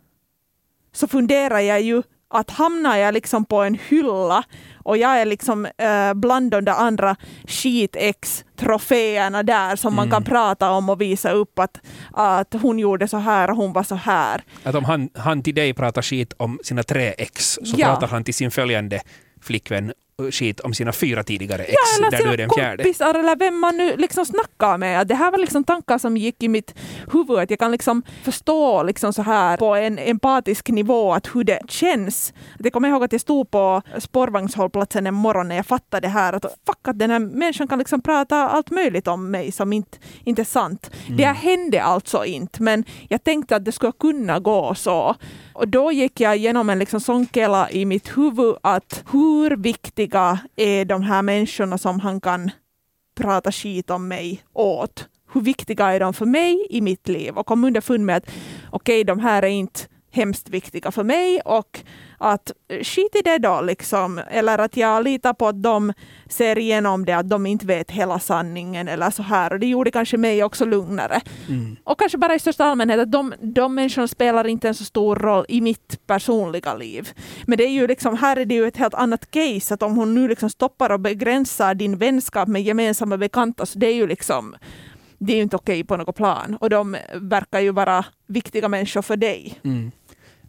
så 0.91 1.07
funderar 1.07 1.59
jag 1.59 1.81
ju 1.81 2.03
att 2.29 2.51
hamnar 2.51 2.97
jag 2.97 3.13
liksom 3.13 3.45
på 3.45 3.61
en 3.63 3.77
hylla 3.89 4.43
och 4.83 4.97
jag 4.97 5.21
är 5.21 5.25
liksom 5.25 5.65
eh, 5.65 6.13
bland 6.13 6.51
de 6.51 6.65
där 6.65 6.73
andra 6.73 7.15
skitex-troféerna 7.47 9.43
där 9.43 9.75
som 9.75 9.95
man 9.95 10.05
Mm. 10.07 10.11
kan 10.13 10.23
prata 10.23 10.71
om 10.71 10.89
och 10.89 11.01
visa 11.01 11.31
upp 11.31 11.59
att, 11.59 11.77
att 12.13 12.53
hon 12.61 12.79
gjorde 12.79 13.07
så 13.07 13.17
här 13.17 13.49
och 13.49 13.55
hon 13.57 13.73
var 13.73 13.83
så 13.83 13.95
här. 13.95 14.43
Att 14.63 14.75
om 14.75 14.83
han, 14.85 15.09
han 15.15 15.43
till 15.43 15.55
dig 15.55 15.73
pratar 15.73 16.01
skit 16.01 16.33
om 16.37 16.59
sina 16.63 16.83
tre 16.83 17.13
ex 17.17 17.51
så 17.63 17.75
Ja. 17.77 17.87
pratar 17.87 18.07
han 18.07 18.23
till 18.23 18.33
sin 18.33 18.51
följande 18.51 19.01
flickvän 19.41 19.93
skit 20.31 20.59
om 20.59 20.73
sina 20.73 20.91
fyra 20.91 21.23
tidigare 21.23 21.63
ex, 21.63 21.73
Ja, 21.99 22.09
där 22.09 22.17
du 22.17 22.23
är 22.23 22.31
sina 22.31 22.37
den 22.37 22.49
fjärde. 22.49 22.83
kompisar 22.83 23.13
eller 23.13 23.35
vem 23.35 23.59
man 23.59 23.77
nu 23.77 23.97
liksom 23.97 24.25
snackar 24.25 24.77
med. 24.77 25.07
Det 25.07 25.15
här 25.15 25.31
var 25.31 25.37
liksom 25.37 25.63
tankar 25.63 25.97
som 25.97 26.17
gick 26.17 26.43
i 26.43 26.47
mitt 26.47 26.75
huvud. 27.11 27.39
Att 27.39 27.49
jag 27.49 27.59
kan 27.59 27.71
liksom 27.71 28.03
förstå 28.23 28.83
liksom 28.83 29.13
så 29.13 29.21
här 29.21 29.57
på 29.57 29.75
en 29.75 29.99
empatisk 29.99 30.69
nivå 30.69 31.13
att 31.13 31.35
hur 31.35 31.43
det 31.43 31.59
känns. 31.69 32.33
Att 32.59 32.65
jag 32.65 32.73
kommer 32.73 32.89
ihåg 32.89 33.03
att 33.03 33.11
jag 33.11 33.21
stod 33.21 33.51
på 33.51 33.81
spårvagnshållplatsen 33.99 35.07
en 35.07 35.13
morgon 35.13 35.47
när 35.47 35.55
jag 35.55 35.65
fattade 35.65 36.07
det 36.07 36.11
här. 36.11 36.33
Att 36.33 36.43
fuck, 36.67 36.87
att 36.87 36.99
den 36.99 37.09
här 37.09 37.19
människan 37.19 37.67
kan 37.67 37.79
liksom 37.79 38.01
prata 38.01 38.35
allt 38.49 38.71
möjligt 38.71 39.07
om 39.07 39.31
mig 39.31 39.51
som 39.51 39.73
inte, 39.73 39.97
inte 40.23 40.41
är 40.41 40.43
sant. 40.43 40.91
Mm. 41.05 41.17
Det 41.17 41.25
hände 41.25 41.83
alltså 41.83 42.25
inte, 42.25 42.61
men 42.63 42.83
jag 43.09 43.23
tänkte 43.23 43.55
att 43.55 43.65
det 43.65 43.71
skulle 43.71 43.91
kunna 43.99 44.39
gå 44.39 44.75
så. 44.75 45.15
Och 45.55 45.67
då 45.67 45.91
gick 45.91 46.19
jag 46.19 46.37
igenom 46.37 46.69
en 46.69 46.79
liksom 46.79 46.99
sån 46.99 47.27
kela 47.33 47.71
i 47.71 47.85
mitt 47.85 48.17
huvud 48.17 48.55
att 48.61 49.03
hur 49.11 49.55
viktiga 49.55 50.39
är 50.55 50.85
de 50.85 51.01
här 51.01 51.21
människorna 51.21 51.77
som 51.77 51.99
han 51.99 52.21
kan 52.21 52.51
prata 53.17 53.51
skit 53.51 53.89
om 53.89 54.07
mig 54.07 54.43
åt? 54.53 55.07
Hur 55.33 55.41
viktiga 55.41 55.93
är 55.93 55.99
de 55.99 56.13
för 56.13 56.25
mig 56.25 56.67
i 56.69 56.81
mitt 56.81 57.07
liv? 57.07 57.37
Och 57.37 57.45
kom 57.45 57.63
underfund 57.63 58.05
med 58.05 58.17
att 58.17 58.29
okej, 58.71 59.03
de 59.03 59.19
här 59.19 59.43
är 59.43 59.47
inte 59.47 59.79
hemskt 60.11 60.49
viktiga 60.49 60.91
för 60.91 61.03
mig 61.03 61.41
och 61.41 61.79
att 62.17 62.51
skit 62.69 63.15
i 63.15 63.21
det 63.21 63.37
då 63.37 63.61
liksom. 63.61 64.21
Eller 64.29 64.57
att 64.57 64.77
jag 64.77 65.03
litar 65.03 65.33
på 65.33 65.47
att 65.47 65.63
de 65.63 65.93
ser 66.29 66.57
igenom 66.57 67.05
det, 67.05 67.13
att 67.13 67.29
de 67.29 67.45
inte 67.45 67.65
vet 67.65 67.91
hela 67.91 68.19
sanningen 68.19 68.87
eller 68.87 69.09
så 69.09 69.23
här. 69.23 69.53
Och 69.53 69.59
det 69.59 69.67
gjorde 69.67 69.91
kanske 69.91 70.17
mig 70.17 70.43
också 70.43 70.65
lugnare. 70.65 71.21
Mm. 71.49 71.75
Och 71.83 71.99
kanske 71.99 72.17
bara 72.17 72.35
i 72.35 72.39
största 72.39 72.65
allmänhet 72.65 72.99
att 72.99 73.11
de, 73.11 73.33
de 73.39 73.75
människorna 73.75 74.07
spelar 74.07 74.47
inte 74.47 74.67
en 74.67 74.75
så 74.75 74.83
stor 74.83 75.15
roll 75.15 75.45
i 75.49 75.61
mitt 75.61 76.07
personliga 76.07 76.73
liv. 76.73 77.09
Men 77.45 77.57
det 77.57 77.63
är 77.63 77.71
ju 77.71 77.87
liksom, 77.87 78.17
här 78.17 78.37
är 78.37 78.45
det 78.45 78.55
ju 78.55 78.67
ett 78.67 78.77
helt 78.77 78.93
annat 78.93 79.31
case, 79.31 79.73
att 79.73 79.83
om 79.83 79.95
hon 79.95 80.15
nu 80.15 80.27
liksom 80.27 80.49
stoppar 80.49 80.89
och 80.89 80.99
begränsar 80.99 81.75
din 81.75 81.97
vänskap 81.97 82.47
med 82.47 82.61
gemensamma 82.61 83.17
bekanta, 83.17 83.65
så 83.65 83.79
det 83.79 83.87
är 83.87 83.93
ju 83.93 84.07
liksom 84.07 84.55
det 85.17 85.33
är 85.33 85.37
ju 85.37 85.43
inte 85.43 85.55
okej 85.55 85.83
på 85.83 85.97
något 85.97 86.15
plan. 86.15 86.57
Och 86.61 86.69
de 86.69 86.97
verkar 87.13 87.59
ju 87.59 87.71
vara 87.71 88.05
viktiga 88.27 88.69
människor 88.69 89.01
för 89.01 89.17
dig. 89.17 89.59
Mm. 89.63 89.91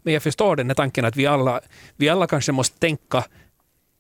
Men 0.06 0.14
jag 0.14 0.22
förstår 0.22 0.56
den 0.56 0.68
här 0.70 0.75
tanken 0.75 1.04
att 1.04 1.16
vi 1.16 1.26
alla, 1.26 1.60
vi 1.96 2.08
alla 2.08 2.26
kanske 2.26 2.52
måste 2.52 2.78
tänka 2.78 3.25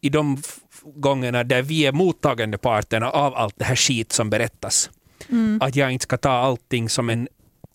i 0.00 0.08
de 0.08 0.42
gångerna 0.84 1.44
där 1.44 1.62
vi 1.62 1.86
är 1.86 1.92
mottagande 1.92 2.58
parterna 2.58 3.10
av 3.10 3.34
allt 3.34 3.54
det 3.58 3.64
här 3.64 3.76
skit 3.76 4.12
som 4.12 4.30
berättas. 4.30 4.90
Mm. 5.28 5.58
Att 5.62 5.76
jag 5.76 5.92
inte 5.92 6.02
ska 6.02 6.16
ta 6.16 6.30
allting 6.30 6.88
som 6.88 7.10
en 7.10 7.28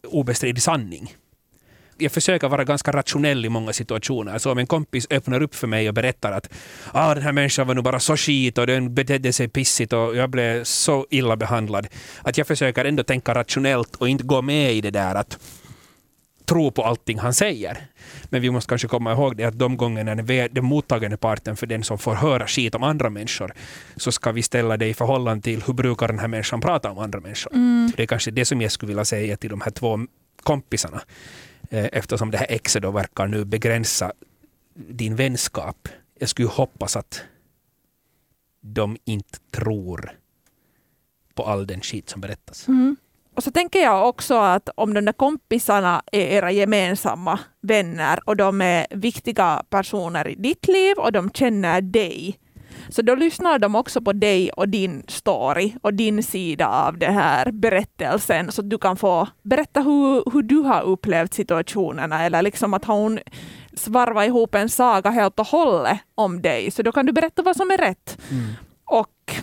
obestridig 0.08 0.64
sanning. 0.64 1.16
Jag 1.98 2.12
försöker 2.12 2.50
vara 2.50 2.64
ganska 2.64 2.92
rationell 2.92 3.46
i 3.46 3.50
många 3.50 3.74
situationer. 3.74 4.38
Så 4.38 4.52
om 4.52 4.58
en 4.58 4.68
kompis 4.68 5.08
öppnar 5.10 5.42
upp 5.42 5.56
för 5.56 5.68
mig 5.68 5.88
och 5.88 5.94
berättar 5.94 6.32
att 6.32 6.50
ah, 6.92 7.14
den 7.14 7.24
här 7.24 7.32
människan 7.32 7.68
var 7.68 7.76
nu 7.76 7.82
bara 7.82 8.00
så 8.00 8.18
skit 8.18 8.58
och 8.58 8.68
den 8.68 8.96
betedde 8.96 9.34
sig 9.34 9.48
pissigt 9.48 9.94
och 9.94 10.16
jag 10.16 10.30
blev 10.30 10.64
så 10.64 11.08
illa 11.10 11.36
behandlad. 11.36 11.88
Att 12.22 12.38
jag 12.38 12.48
försöker 12.48 12.86
ändå 12.86 13.04
tänka 13.04 13.34
rationellt 13.34 13.96
och 13.96 14.10
inte 14.10 14.24
gå 14.24 14.42
med 14.42 14.74
i 14.74 14.82
det 14.82 14.92
där 14.92 15.16
att 15.16 15.38
tro 16.52 16.72
på 16.72 16.84
allting 16.84 17.20
han 17.20 17.34
säger. 17.34 17.78
Men 18.30 18.42
vi 18.42 18.52
måste 18.52 18.70
kanske 18.70 18.88
komma 18.88 19.12
ihåg 19.12 19.38
det 19.38 19.44
att 19.44 19.60
de 19.60 19.78
gångerna 19.78 20.14
när 20.14 20.50
den 20.50 20.66
mottagande 20.66 21.18
parten 21.18 21.56
för 21.56 21.68
den 21.68 21.84
som 21.84 21.98
får 21.98 22.16
höra 22.16 22.48
skit 22.48 22.76
om 22.76 22.84
andra 22.84 23.10
människor, 23.10 23.54
så 23.96 24.12
ska 24.12 24.32
vi 24.32 24.44
ställa 24.44 24.78
det 24.78 24.88
i 24.88 24.94
förhållande 24.94 25.44
till 25.44 25.64
hur 25.64 25.74
brukar 25.74 26.08
den 26.08 26.20
här 26.20 26.28
människan 26.28 26.62
prata 26.62 26.92
om 26.92 26.98
andra 26.98 27.20
människor. 27.20 27.54
Mm. 27.54 27.92
Det 27.98 28.04
är 28.04 28.08
kanske 28.08 28.32
det 28.32 28.46
som 28.46 28.62
jag 28.62 28.72
skulle 28.72 28.88
vilja 28.88 29.06
säga 29.06 29.38
till 29.38 29.50
de 29.50 29.62
här 29.62 29.72
två 29.72 30.00
kompisarna. 30.44 31.02
Eh, 31.70 31.90
eftersom 31.92 32.32
det 32.32 32.38
här 32.38 32.48
exet 32.50 32.82
då 32.82 32.92
verkar 32.92 33.28
nu 33.28 33.46
begränsa 33.46 34.12
din 34.74 35.16
vänskap. 35.16 35.88
Jag 36.20 36.30
skulle 36.30 36.48
hoppas 36.48 36.96
att 36.96 37.22
de 38.62 38.98
inte 39.06 39.40
tror 39.52 40.12
på 41.36 41.44
all 41.44 41.68
den 41.68 41.82
skit 41.82 42.10
som 42.10 42.22
berättas. 42.22 42.68
Mm. 42.68 42.96
Och 43.36 43.44
så 43.44 43.52
tänker 43.52 43.80
jag 43.80 44.10
också 44.10 44.36
att 44.36 44.70
om 44.76 44.94
de 44.94 45.06
där 45.06 45.14
kompisarna 45.14 46.02
är 46.12 46.22
era 46.22 46.52
gemensamma 46.52 47.40
vänner 47.62 48.20
och 48.26 48.38
de 48.38 48.62
är 48.62 48.88
viktiga 48.90 49.64
personer 49.70 50.28
i 50.28 50.36
ditt 50.36 50.68
liv 50.68 50.98
och 50.98 51.12
de 51.12 51.32
känner 51.32 51.82
dig, 51.82 52.40
så 52.90 53.02
då 53.02 53.16
lyssnar 53.16 53.60
de 53.60 53.76
också 53.76 54.02
på 54.02 54.14
dig 54.14 54.50
och 54.52 54.70
din 54.70 55.04
story 55.08 55.74
och 55.82 55.94
din 55.94 56.24
sida 56.24 56.68
av 56.68 56.98
den 56.98 57.14
här 57.14 57.52
berättelsen 57.52 58.52
så 58.52 58.62
att 58.62 58.70
du 58.70 58.78
kan 58.78 58.98
få 58.98 59.28
berätta 59.44 59.82
hur, 59.82 60.32
hur 60.32 60.42
du 60.42 60.58
har 60.58 60.82
upplevt 60.82 61.34
situationerna 61.34 62.26
eller 62.26 62.42
liksom 62.42 62.74
att 62.74 62.86
hon 62.86 63.20
svarva 63.74 64.26
ihop 64.26 64.56
en 64.56 64.70
saga 64.70 65.10
helt 65.10 65.40
och 65.40 65.48
hållet 65.48 66.00
om 66.16 66.42
dig. 66.42 66.72
Så 66.72 66.84
då 66.84 66.92
kan 66.92 67.06
du 67.06 67.12
berätta 67.12 67.42
vad 67.42 67.56
som 67.56 67.72
är 67.72 67.78
rätt. 67.78 68.18
Mm. 68.32 68.54
Och 68.86 69.36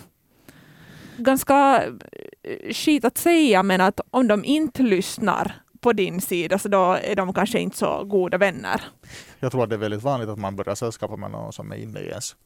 ganska 1.17 1.83
skit 2.73 3.05
att 3.05 3.19
säga, 3.19 3.63
men 3.63 3.81
att 3.81 4.01
om 4.11 4.29
de 4.29 4.45
inte 4.45 4.83
lyssnar 4.83 5.53
på 5.81 5.93
din 5.93 6.21
sida 6.21 6.59
så 6.59 6.69
då 6.69 6.93
är 7.03 7.17
de 7.17 7.35
kanske 7.35 7.59
inte 7.59 7.77
så 7.77 8.05
goda 8.05 8.39
vänner. 8.39 8.85
Jag 9.41 9.53
tror 9.53 9.63
att 9.63 9.69
det 9.69 9.77
är 9.77 9.79
väldigt 9.79 10.03
vanligt 10.03 10.29
att 10.29 10.39
man 10.39 10.57
börjar 10.57 10.75
sällskapa 10.75 11.17
med 11.17 11.31
någon 11.31 11.53
som 11.53 11.73
är 11.73 11.77
inne 11.77 12.01
i 12.01 12.09
ens 12.09 12.37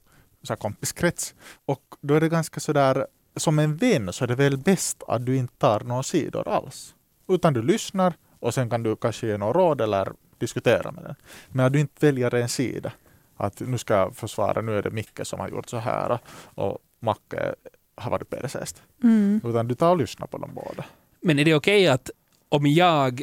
så 0.42 0.56
kompiskrets. 0.56 1.35
Och 1.64 1.82
då 2.00 2.14
är 2.14 2.21
det 2.21 2.28
ganska 2.28 2.61
sådär, 2.61 3.06
som 3.37 3.59
en 3.59 3.76
vän 3.76 4.12
så 4.12 4.25
är 4.25 4.28
det 4.28 4.35
väl 4.35 4.59
bäst 4.59 5.02
att 5.09 5.26
du 5.26 5.37
inte 5.37 5.54
tar 5.59 5.80
några 5.80 6.02
sidor 6.02 6.49
alls. 6.49 6.94
Utan 7.28 7.54
du 7.54 7.62
lyssnar 7.62 8.14
och 8.40 8.54
sen 8.54 8.71
kan 8.71 8.82
du 8.82 8.97
kanske 8.97 9.26
ge 9.26 9.37
några 9.37 9.52
råd 9.52 9.80
eller 9.80 10.12
diskutera 10.38 10.92
med 10.92 11.04
den. 11.04 11.14
Men 11.49 11.66
att 11.66 11.73
du 11.73 11.80
inte 11.80 12.06
väljer 12.06 12.35
en 12.35 12.49
sida. 12.49 12.92
Att 13.37 13.61
nu 13.61 13.78
ska 13.78 13.94
jag 13.94 14.16
försvara, 14.16 14.61
nu 14.61 14.78
är 14.78 14.82
det 14.82 14.90
Micke 14.90 15.21
som 15.23 15.40
har 15.40 15.49
gjort 15.49 15.68
så 15.68 15.76
här 15.76 16.18
och 16.54 16.78
Macke 17.00 17.54
har 17.94 18.11
varit 18.11 18.30
persest. 18.30 18.82
Mm. 19.02 19.40
Utan 19.44 19.68
du 19.68 19.75
tar 19.75 19.90
och 19.90 19.99
lyssnar 19.99 20.26
på 20.26 20.38
dem 20.38 20.50
båda. 20.54 20.84
Men 21.20 21.38
är 21.38 21.44
det 21.44 21.54
okej 21.54 21.82
okay 21.82 21.87
att 21.87 22.11
om 22.49 22.66
jag 22.66 23.22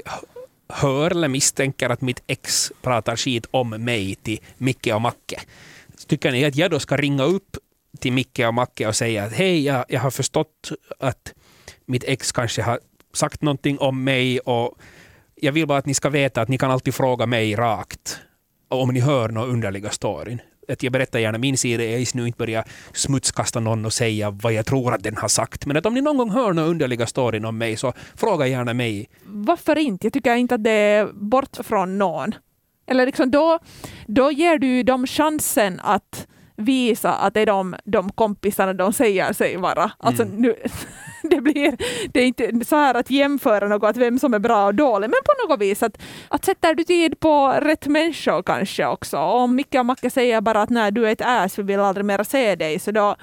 hör 0.69 1.11
eller 1.11 1.27
misstänker 1.27 1.89
att 1.89 2.01
mitt 2.01 2.23
ex 2.27 2.71
pratar 2.81 3.15
skit 3.15 3.47
om 3.51 3.69
mig 3.69 4.15
till 4.15 4.39
Micke 4.57 4.87
och 4.93 5.01
Macke, 5.01 5.41
tycker 6.07 6.31
ni 6.31 6.45
att 6.45 6.55
jag 6.55 6.71
då 6.71 6.79
ska 6.79 6.97
ringa 6.97 7.23
upp 7.23 7.57
till 7.99 8.13
Micke 8.13 8.39
och 8.39 8.53
Macke 8.53 8.87
och 8.87 8.95
säga 8.95 9.23
att 9.23 9.33
hej, 9.33 9.65
jag, 9.65 9.85
jag 9.87 9.99
har 9.99 10.11
förstått 10.11 10.71
att 10.99 11.33
mitt 11.85 12.03
ex 12.03 12.31
kanske 12.31 12.61
har 12.61 12.79
sagt 13.13 13.41
någonting 13.41 13.79
om 13.79 14.03
mig 14.03 14.39
och 14.39 14.77
jag 15.35 15.51
vill 15.51 15.67
bara 15.67 15.77
att 15.77 15.85
ni 15.85 15.93
ska 15.93 16.09
veta 16.09 16.41
att 16.41 16.49
ni 16.49 16.57
kan 16.57 16.71
alltid 16.71 16.95
fråga 16.95 17.25
mig 17.25 17.55
rakt 17.55 18.19
om 18.67 18.89
ni 18.89 18.99
hör 18.99 19.29
några 19.29 19.47
underliga 19.47 19.89
storyn 19.89 20.41
att 20.69 20.83
jag 20.83 20.93
berättar 20.93 21.19
gärna 21.19 21.37
min 21.37 21.57
sida, 21.57 21.83
jag 21.83 22.07
nu 22.13 22.27
inte 22.27 22.37
börja 22.37 22.63
smutskasta 22.93 23.59
någon 23.59 23.85
och 23.85 23.93
säga 23.93 24.29
vad 24.31 24.53
jag 24.53 24.65
tror 24.65 24.93
att 24.93 25.03
den 25.03 25.17
har 25.17 25.27
sagt. 25.27 25.65
Men 25.65 25.77
att 25.77 25.85
om 25.85 25.93
ni 25.93 26.01
någon 26.01 26.17
gång 26.17 26.29
hör 26.29 26.53
några 26.53 26.69
underliga 26.69 27.07
storyn 27.07 27.45
om 27.45 27.57
mig 27.57 27.77
så 27.77 27.93
fråga 28.15 28.47
gärna 28.47 28.73
mig. 28.73 29.09
Varför 29.25 29.77
inte? 29.77 30.05
Jag 30.05 30.13
tycker 30.13 30.35
inte 30.35 30.55
att 30.55 30.63
det 30.63 30.71
är 30.71 31.09
bort 31.13 31.57
från 31.63 31.97
någon. 31.97 32.35
Eller 32.87 33.05
liksom 33.05 33.31
då, 33.31 33.59
då 34.07 34.31
ger 34.31 34.57
du 34.57 34.83
dem 34.83 35.07
chansen 35.07 35.79
att 35.83 36.27
visa 36.59 37.13
att 37.13 37.33
det 37.33 37.41
är 37.41 37.45
de, 37.45 37.75
de 37.83 38.11
kompisarna 38.11 38.73
de 38.73 38.93
säger 38.93 39.33
sig 39.33 39.57
vara. 39.57 39.91
Alltså 39.97 40.23
mm. 40.23 40.35
nu, 40.35 40.55
det, 41.23 41.41
blir, 41.41 41.77
det 42.13 42.19
är 42.19 42.25
inte 42.25 42.65
så 42.65 42.75
här 42.75 42.95
att 42.95 43.11
jämföra 43.11 43.67
något, 43.67 43.89
att 43.89 43.97
vem 43.97 44.19
som 44.19 44.33
är 44.33 44.39
bra 44.39 44.65
och 44.65 44.75
dålig, 44.75 45.09
men 45.09 45.19
på 45.25 45.47
något 45.47 45.61
vis 45.61 45.83
att, 45.83 46.01
att 46.27 46.45
sätter 46.45 46.75
du 46.75 46.83
tid 46.83 47.19
på 47.19 47.47
rätt 47.61 47.87
människor 47.87 48.41
kanske 48.43 48.85
också. 48.87 49.17
Om 49.17 49.55
Micke 49.55 49.75
och 49.75 49.85
Macke 49.85 50.09
säger 50.09 50.41
bara 50.41 50.61
att 50.61 50.69
nej, 50.69 50.91
du 50.91 51.07
är 51.07 51.11
ett 51.11 51.21
äs, 51.21 51.59
vi 51.59 51.63
vill 51.63 51.79
aldrig 51.79 52.05
mer 52.05 52.23
se 52.23 52.55
dig, 52.55 52.79
så 52.79 52.91
då 52.91 53.15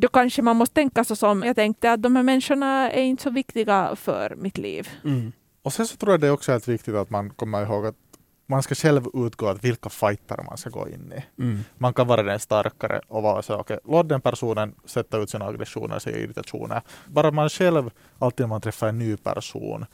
då 0.00 0.08
kanske 0.08 0.42
man 0.42 0.56
måste 0.56 0.74
tänka 0.74 1.04
så 1.04 1.16
som 1.16 1.42
jag 1.42 1.56
tänkte 1.56 1.92
att 1.92 2.02
de 2.02 2.16
här 2.16 2.22
människorna 2.22 2.90
är 2.90 3.02
inte 3.02 3.22
så 3.22 3.30
viktiga 3.30 3.96
för 3.96 4.34
mitt 4.36 4.58
liv. 4.58 4.88
Mm. 5.04 5.32
Och 5.62 5.72
sen 5.72 5.86
så 5.86 5.96
tror 5.96 6.12
jag 6.12 6.20
det 6.20 6.26
är 6.26 6.30
också 6.30 6.52
helt 6.52 6.68
viktigt 6.68 6.94
att 6.94 7.10
man 7.10 7.30
kommer 7.30 7.62
ihåg 7.62 7.86
att 7.86 8.07
man 8.50 8.62
ska 8.62 8.74
själv 8.74 9.06
utgå 9.14 9.46
att 9.46 9.64
vilka 9.64 9.88
fighter 9.88 10.42
man 10.42 10.56
ska 10.56 10.70
gå 10.70 10.88
in 10.88 11.12
i. 11.16 11.42
Mm. 11.42 11.60
Man 11.78 11.94
kan 11.94 12.06
vara 12.06 12.22
den 12.22 12.40
starkare 12.40 13.00
och 13.08 13.22
vara 13.22 13.42
så, 13.42 13.54
okej, 13.54 13.76
okay, 13.76 13.92
låt 13.92 14.08
den 14.08 14.20
personen 14.20 14.74
sätta 14.84 15.18
ut 15.18 15.30
sina 15.30 15.44
aggressioner, 15.44 15.98
sina 15.98 16.16
irritationer. 16.16 16.82
Bara 17.06 17.30
man 17.30 17.48
själv, 17.48 17.90
alltid 18.18 18.44
när 18.44 18.48
man 18.48 18.60
träffar 18.60 18.88
en 18.88 18.98
ny 18.98 19.16
person, 19.16 19.86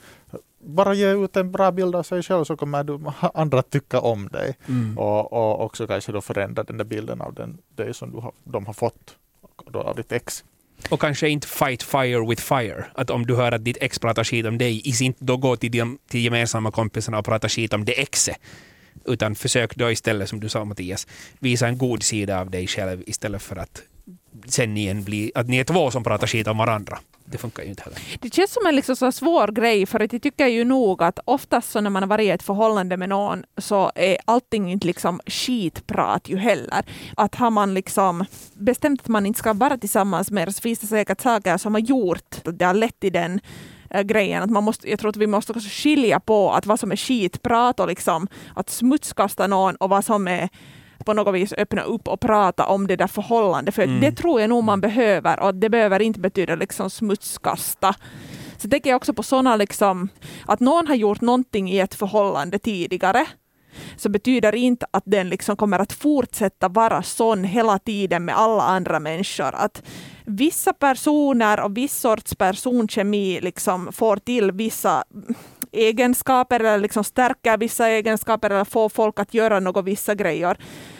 bara 0.59 0.93
ge 0.93 1.11
ut 1.11 1.37
en 1.37 1.51
bra 1.51 1.71
bild 1.71 1.95
av 1.95 2.03
sig 2.03 2.23
själv 2.23 2.43
så 2.43 2.57
kommer 2.57 2.83
du, 2.83 2.99
andra 3.33 3.61
tycka 3.61 3.99
om 3.99 4.27
dig. 4.27 4.57
Mm. 4.67 4.97
Och, 4.97 5.33
och 5.33 5.65
också 5.65 5.87
kanske 5.87 6.11
då 6.11 6.21
förändra 6.21 6.63
den 6.63 6.77
där 6.77 6.85
bilden 6.85 7.21
av 7.21 7.33
den, 7.33 7.57
dig 7.75 7.93
som 7.93 8.11
du 8.11 8.17
har, 8.17 8.31
de 8.43 8.65
har 8.65 8.73
fått 8.73 9.17
då 9.65 9.81
av 9.81 9.95
ditt 9.95 10.11
ex. 10.11 10.43
Och 10.89 11.01
kanske 11.01 11.29
inte 11.29 11.47
fight 11.47 11.83
fire 11.83 12.29
with 12.29 12.43
fire. 12.43 12.85
Att 12.95 13.09
om 13.09 13.25
du 13.25 13.35
hör 13.35 13.51
att 13.51 13.65
ditt 13.65 13.77
ex 13.81 13.99
pratar 13.99 14.23
skit 14.23 14.45
om 14.45 14.57
dig, 14.57 14.81
is 14.89 15.01
inte 15.01 15.25
då 15.25 15.37
gå 15.37 15.55
till, 15.55 15.71
de, 15.71 15.97
till 16.09 16.23
gemensamma 16.23 16.71
kompisarna 16.71 17.19
och 17.19 17.25
prata 17.25 17.49
skit 17.49 17.73
om 17.73 17.85
det 17.85 18.01
exet. 18.01 18.37
Utan 19.05 19.35
försök 19.35 19.75
då 19.75 19.91
istället, 19.91 20.29
som 20.29 20.39
du 20.39 20.49
sa 20.49 20.65
Mattias, 20.65 21.07
visa 21.39 21.67
en 21.67 21.77
god 21.77 22.03
sida 22.03 22.39
av 22.39 22.49
dig 22.49 22.67
själv 22.67 23.03
istället 23.05 23.41
för 23.41 23.55
att 23.55 23.81
sen 24.47 24.73
ni, 24.73 24.93
bli, 24.93 25.31
att 25.35 25.47
ni 25.47 25.57
är 25.57 25.63
två 25.63 25.91
som 25.91 26.03
pratar 26.03 26.27
skit 26.27 26.47
om 26.47 26.57
varandra 26.57 26.99
det 27.25 27.37
funkar 27.37 27.63
ju 27.63 27.69
inte 27.69 27.83
heller. 27.83 27.99
Det 28.19 28.33
känns 28.33 28.53
som 28.53 28.65
en 28.65 28.75
liksom 28.75 28.95
så 28.95 29.11
svår 29.11 29.47
grej, 29.47 29.85
för 29.85 29.99
att 29.99 30.13
jag 30.13 30.21
tycker 30.21 30.47
ju 30.47 30.63
nog 30.63 31.03
att 31.03 31.19
oftast 31.25 31.71
så 31.71 31.81
när 31.81 31.89
man 31.89 32.03
har 32.03 32.07
varit 32.07 32.25
i 32.25 32.29
ett 32.29 32.43
förhållande 32.43 32.97
med 32.97 33.09
någon 33.09 33.43
så 33.57 33.91
är 33.95 34.17
allting 34.25 34.71
inte 34.71 34.87
liksom 34.87 35.19
skitprat 35.27 36.29
ju 36.29 36.37
heller. 36.37 36.85
Att 37.17 37.35
har 37.35 37.49
man 37.49 37.73
liksom 37.73 38.25
bestämt 38.53 39.01
att 39.01 39.07
man 39.07 39.25
inte 39.25 39.39
ska 39.39 39.53
vara 39.53 39.77
tillsammans 39.77 40.31
mer 40.31 40.49
så 40.49 40.61
finns 40.61 40.79
det 40.79 40.87
säkert 40.87 41.21
saker 41.21 41.57
som 41.57 41.73
har 41.73 41.81
gjort 41.81 42.35
att 42.45 42.59
det 42.59 42.65
har 42.65 42.73
lett 42.73 42.99
till 42.99 43.13
den 43.13 43.39
äh, 43.89 44.01
grejen. 44.01 44.43
Att 44.43 44.49
man 44.49 44.63
måste, 44.63 44.89
jag 44.89 44.99
tror 44.99 45.09
att 45.09 45.17
vi 45.17 45.27
måste 45.27 45.51
också 45.51 45.69
skilja 45.71 46.19
på 46.19 46.51
att 46.51 46.65
vad 46.65 46.79
som 46.79 46.91
är 46.91 46.95
skitprat 46.95 47.79
och 47.79 47.87
liksom 47.87 48.27
att 48.55 48.69
smutskasta 48.69 49.47
någon 49.47 49.75
och 49.75 49.89
vad 49.89 50.05
som 50.05 50.27
är 50.27 50.49
på 51.05 51.13
något 51.13 51.35
vis 51.35 51.53
öppna 51.57 51.81
upp 51.81 52.07
och 52.07 52.19
prata 52.19 52.65
om 52.65 52.87
det 52.87 52.95
där 52.95 53.07
förhållandet. 53.07 53.75
För 53.75 53.83
mm. 53.83 54.01
det 54.01 54.11
tror 54.11 54.41
jag 54.41 54.49
nog 54.49 54.63
man 54.63 54.81
behöver 54.81 55.39
och 55.39 55.55
det 55.55 55.69
behöver 55.69 56.01
inte 56.01 56.19
betyda 56.19 56.55
liksom 56.55 56.89
smutskasta. 56.89 57.95
Så 58.57 58.69
tänker 58.69 58.89
jag 58.89 58.97
också 58.97 59.13
på 59.13 59.23
sådana 59.23 59.55
liksom, 59.55 60.09
att 60.45 60.59
någon 60.59 60.87
har 60.87 60.95
gjort 60.95 61.21
någonting 61.21 61.69
i 61.69 61.79
ett 61.79 61.95
förhållande 61.95 62.59
tidigare 62.59 63.25
så 63.97 64.09
betyder 64.09 64.55
inte 64.55 64.85
att 64.91 65.03
den 65.05 65.29
liksom 65.29 65.55
kommer 65.55 65.79
att 65.79 65.93
fortsätta 65.93 66.69
vara 66.69 67.03
sån 67.03 67.43
hela 67.43 67.79
tiden 67.79 68.25
med 68.25 68.37
alla 68.37 68.63
andra 68.63 68.99
människor. 68.99 69.55
Att 69.55 69.83
vissa 70.25 70.73
personer 70.73 71.59
och 71.59 71.77
viss 71.77 71.99
sorts 71.99 72.35
personkemi 72.35 73.39
liksom 73.41 73.91
får 73.91 74.17
till 74.17 74.51
vissa 74.51 75.03
egenskaper 75.71 76.59
eller 76.59 76.77
liksom 76.77 77.03
stärker 77.03 77.57
vissa 77.57 77.89
egenskaper 77.89 78.49
eller 78.49 78.65
får 78.65 78.89
folk 78.89 79.19
att 79.19 79.33
göra 79.33 79.59
något 79.59 79.85
vissa 79.85 80.15
grejer. 80.15 80.57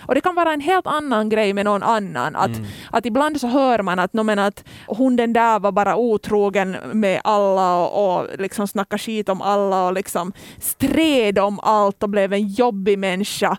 Och 0.08 0.16
det 0.16 0.22
kan 0.22 0.36
vara 0.36 0.54
en 0.54 0.62
helt 0.62 0.88
annan 0.88 1.30
grej 1.30 1.54
med 1.54 1.66
någon 1.66 1.84
annan. 1.84 2.36
Att, 2.36 2.58
mm. 2.58 2.66
att 2.92 3.06
ibland 3.06 3.42
så 3.42 3.48
hör 3.48 3.82
man 3.82 4.00
att, 4.00 4.14
men 4.14 4.40
att 4.40 4.64
hon 4.88 5.16
den 5.16 5.34
där 5.34 5.60
var 5.60 5.72
bara 5.72 5.96
otrogen 5.96 6.78
med 6.94 7.22
alla 7.24 7.76
och, 7.78 8.20
och 8.20 8.28
liksom 8.40 8.68
snackade 8.68 9.00
skit 9.00 9.30
om 9.30 9.42
alla 9.42 9.88
och 9.88 9.94
liksom 9.94 10.34
stred 10.60 11.40
om 11.40 11.60
allt 11.60 12.04
och 12.04 12.10
blev 12.10 12.34
en 12.34 12.48
jobbig 12.48 13.00
människa 13.00 13.58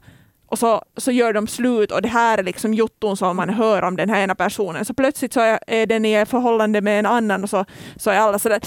och 0.49 0.59
så, 0.59 0.83
så 0.97 1.13
gör 1.13 1.33
de 1.33 1.47
slut 1.47 1.93
och 1.93 2.03
det 2.03 2.09
här 2.09 2.39
är 2.39 2.43
liksom 2.43 2.75
jotton 2.75 3.17
som 3.17 3.37
man 3.37 3.49
hör 3.49 3.83
om 3.83 3.97
den 3.97 4.11
här 4.11 4.23
ena 4.23 4.35
personen. 4.35 4.85
Så 4.85 4.95
plötsligt 4.95 5.33
så 5.33 5.41
är, 5.41 5.59
är 5.67 5.87
den 5.87 6.05
i 6.05 6.27
förhållande 6.27 6.81
med 6.81 6.99
en 6.99 7.07
annan 7.07 7.43
och 7.43 7.51
så, 7.51 7.65
så 7.97 8.11
är 8.11 8.19
alla 8.19 8.39
sådär 8.39 8.61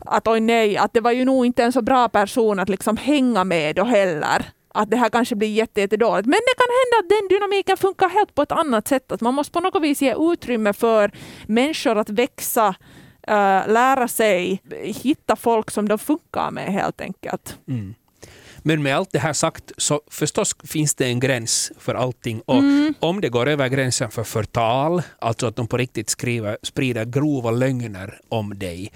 att 0.00 0.28
oj 0.28 0.40
nej, 0.40 0.76
att 0.76 0.92
det 0.92 1.00
var 1.00 1.12
ju 1.12 1.24
nog 1.24 1.46
inte 1.46 1.64
en 1.64 1.72
så 1.72 1.82
bra 1.82 2.08
person 2.08 2.58
att 2.58 2.68
liksom 2.68 2.96
hänga 2.96 3.44
med 3.44 3.76
då 3.76 3.84
heller. 3.84 4.44
Att 4.74 4.90
det 4.90 4.96
här 4.96 5.08
kanske 5.08 5.34
blir 5.34 5.48
jättedåligt. 5.48 6.26
Men 6.26 6.40
det 6.46 6.54
kan 6.56 6.68
hända 6.80 6.96
att 7.00 7.08
den 7.08 7.28
dynamiken 7.28 7.76
funkar 7.76 8.08
helt 8.08 8.34
på 8.34 8.42
ett 8.42 8.52
annat 8.52 8.88
sätt. 8.88 9.12
Att 9.12 9.20
man 9.20 9.34
måste 9.34 9.52
på 9.52 9.60
något 9.60 9.82
vis 9.82 10.02
ge 10.02 10.14
utrymme 10.18 10.72
för 10.72 11.10
människor 11.46 11.98
att 11.98 12.10
växa, 12.10 12.68
uh, 12.68 13.72
lära 13.72 14.08
sig, 14.08 14.62
hitta 14.82 15.36
folk 15.36 15.70
som 15.70 15.88
de 15.88 15.98
funkar 15.98 16.50
med 16.50 16.72
helt 16.72 17.00
enkelt. 17.00 17.58
Mm. 17.68 17.94
Men 18.62 18.82
med 18.82 18.96
allt 18.96 19.12
det 19.12 19.18
här 19.18 19.32
sagt 19.32 19.72
så 19.76 20.00
förstås 20.10 20.56
finns 20.64 20.94
det 20.94 21.06
en 21.06 21.20
gräns 21.20 21.72
för 21.78 21.94
allting. 21.94 22.40
Och 22.40 22.58
mm. 22.58 22.94
om 23.00 23.20
det 23.20 23.28
går 23.28 23.48
över 23.48 23.68
gränsen 23.68 24.10
för 24.10 24.24
förtal, 24.24 25.02
alltså 25.18 25.46
att 25.46 25.56
de 25.56 25.66
på 25.66 25.76
riktigt 25.76 26.10
skriver, 26.10 26.58
sprider 26.62 27.04
grova 27.04 27.50
lögner 27.50 28.20
om 28.28 28.58
dig, 28.58 28.92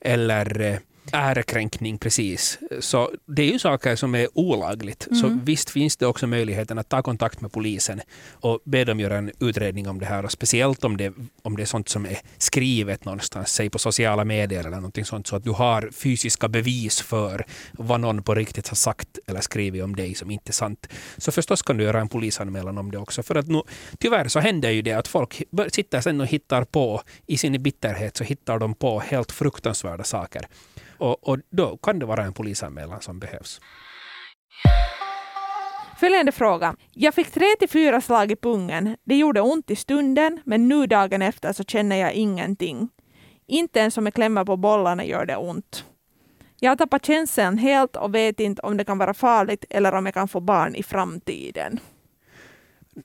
eller 0.00 0.60
eh, 0.60 0.76
ärekränkning 1.12 1.98
precis. 1.98 2.58
Så 2.80 3.10
det 3.26 3.42
är 3.42 3.52
ju 3.52 3.58
saker 3.58 3.96
som 3.96 4.14
är 4.14 4.28
olagligt. 4.34 5.06
Mm. 5.06 5.20
Så 5.20 5.38
visst 5.42 5.70
finns 5.70 5.96
det 5.96 6.06
också 6.06 6.26
möjligheten 6.26 6.78
att 6.78 6.88
ta 6.88 7.02
kontakt 7.02 7.40
med 7.40 7.52
polisen 7.52 8.00
och 8.32 8.60
be 8.64 8.84
dem 8.84 9.00
göra 9.00 9.16
en 9.16 9.30
utredning 9.40 9.88
om 9.88 10.00
det 10.00 10.06
här. 10.06 10.24
Och 10.24 10.32
speciellt 10.32 10.84
om 10.84 10.96
det, 10.96 11.12
om 11.42 11.56
det 11.56 11.62
är 11.62 11.66
sånt 11.66 11.88
som 11.88 12.06
är 12.06 12.18
skrivet 12.38 13.04
någonstans, 13.04 13.48
säg 13.48 13.70
på 13.70 13.78
sociala 13.78 14.24
medier 14.24 14.60
eller 14.60 14.76
någonting 14.76 15.04
sånt, 15.04 15.26
så 15.26 15.36
att 15.36 15.44
du 15.44 15.50
har 15.50 15.90
fysiska 15.92 16.48
bevis 16.48 17.00
för 17.00 17.44
vad 17.72 18.00
någon 18.00 18.22
på 18.22 18.34
riktigt 18.34 18.68
har 18.68 18.76
sagt 18.76 19.18
eller 19.26 19.40
skrivit 19.40 19.84
om 19.84 19.96
dig 19.96 20.14
som 20.14 20.30
inte 20.30 20.50
är 20.50 20.52
sant. 20.52 20.88
Så 21.16 21.32
förstås 21.32 21.62
kan 21.62 21.76
du 21.76 21.84
göra 21.84 22.00
en 22.00 22.08
polisanmälan 22.08 22.78
om 22.78 22.90
det 22.90 22.98
också. 22.98 23.22
För 23.22 23.34
att 23.34 23.46
nu, 23.46 23.62
tyvärr 23.98 24.28
så 24.28 24.40
händer 24.40 24.70
ju 24.70 24.82
det 24.82 24.92
att 24.92 25.08
folk 25.08 25.42
sitter 25.68 26.00
sen 26.00 26.20
och 26.20 26.26
hittar 26.26 26.64
på, 26.64 27.02
i 27.26 27.36
sin 27.36 27.62
bitterhet 27.62 28.16
så 28.16 28.24
hittar 28.24 28.58
de 28.58 28.74
på 28.74 29.00
helt 29.00 29.32
fruktansvärda 29.32 30.04
saker. 30.04 30.46
Och, 31.00 31.28
och 31.28 31.38
då 31.50 31.76
kan 31.76 31.98
det 31.98 32.06
vara 32.06 32.24
en 32.24 32.32
polisanmälan 32.32 33.00
som 33.00 33.18
behövs. 33.18 33.60
Följande 36.00 36.32
fråga. 36.32 36.76
Jag 36.92 37.14
fick 37.14 37.30
tre 37.30 37.46
till 37.58 37.68
fyra 37.68 38.00
slag 38.00 38.32
i 38.32 38.36
pungen. 38.36 38.96
Det 39.04 39.16
gjorde 39.16 39.40
ont 39.40 39.70
i 39.70 39.76
stunden, 39.76 40.40
men 40.44 40.68
nu 40.68 40.86
dagen 40.86 41.22
efter 41.22 41.52
så 41.52 41.64
känner 41.64 41.96
jag 41.96 42.12
ingenting. 42.12 42.88
Inte 43.46 43.78
ens 43.78 43.98
om 43.98 44.06
jag 44.06 44.14
klämmer 44.14 44.44
på 44.44 44.56
bollarna 44.56 45.04
gör 45.04 45.26
det 45.26 45.36
ont. 45.36 45.84
Jag 46.60 46.70
har 46.70 46.76
tappat 46.76 47.06
känseln 47.06 47.58
helt 47.58 47.96
och 47.96 48.14
vet 48.14 48.40
inte 48.40 48.62
om 48.62 48.76
det 48.76 48.84
kan 48.84 48.98
vara 48.98 49.14
farligt 49.14 49.64
eller 49.70 49.94
om 49.94 50.06
jag 50.06 50.14
kan 50.14 50.28
få 50.28 50.40
barn 50.40 50.74
i 50.74 50.82
framtiden 50.82 51.80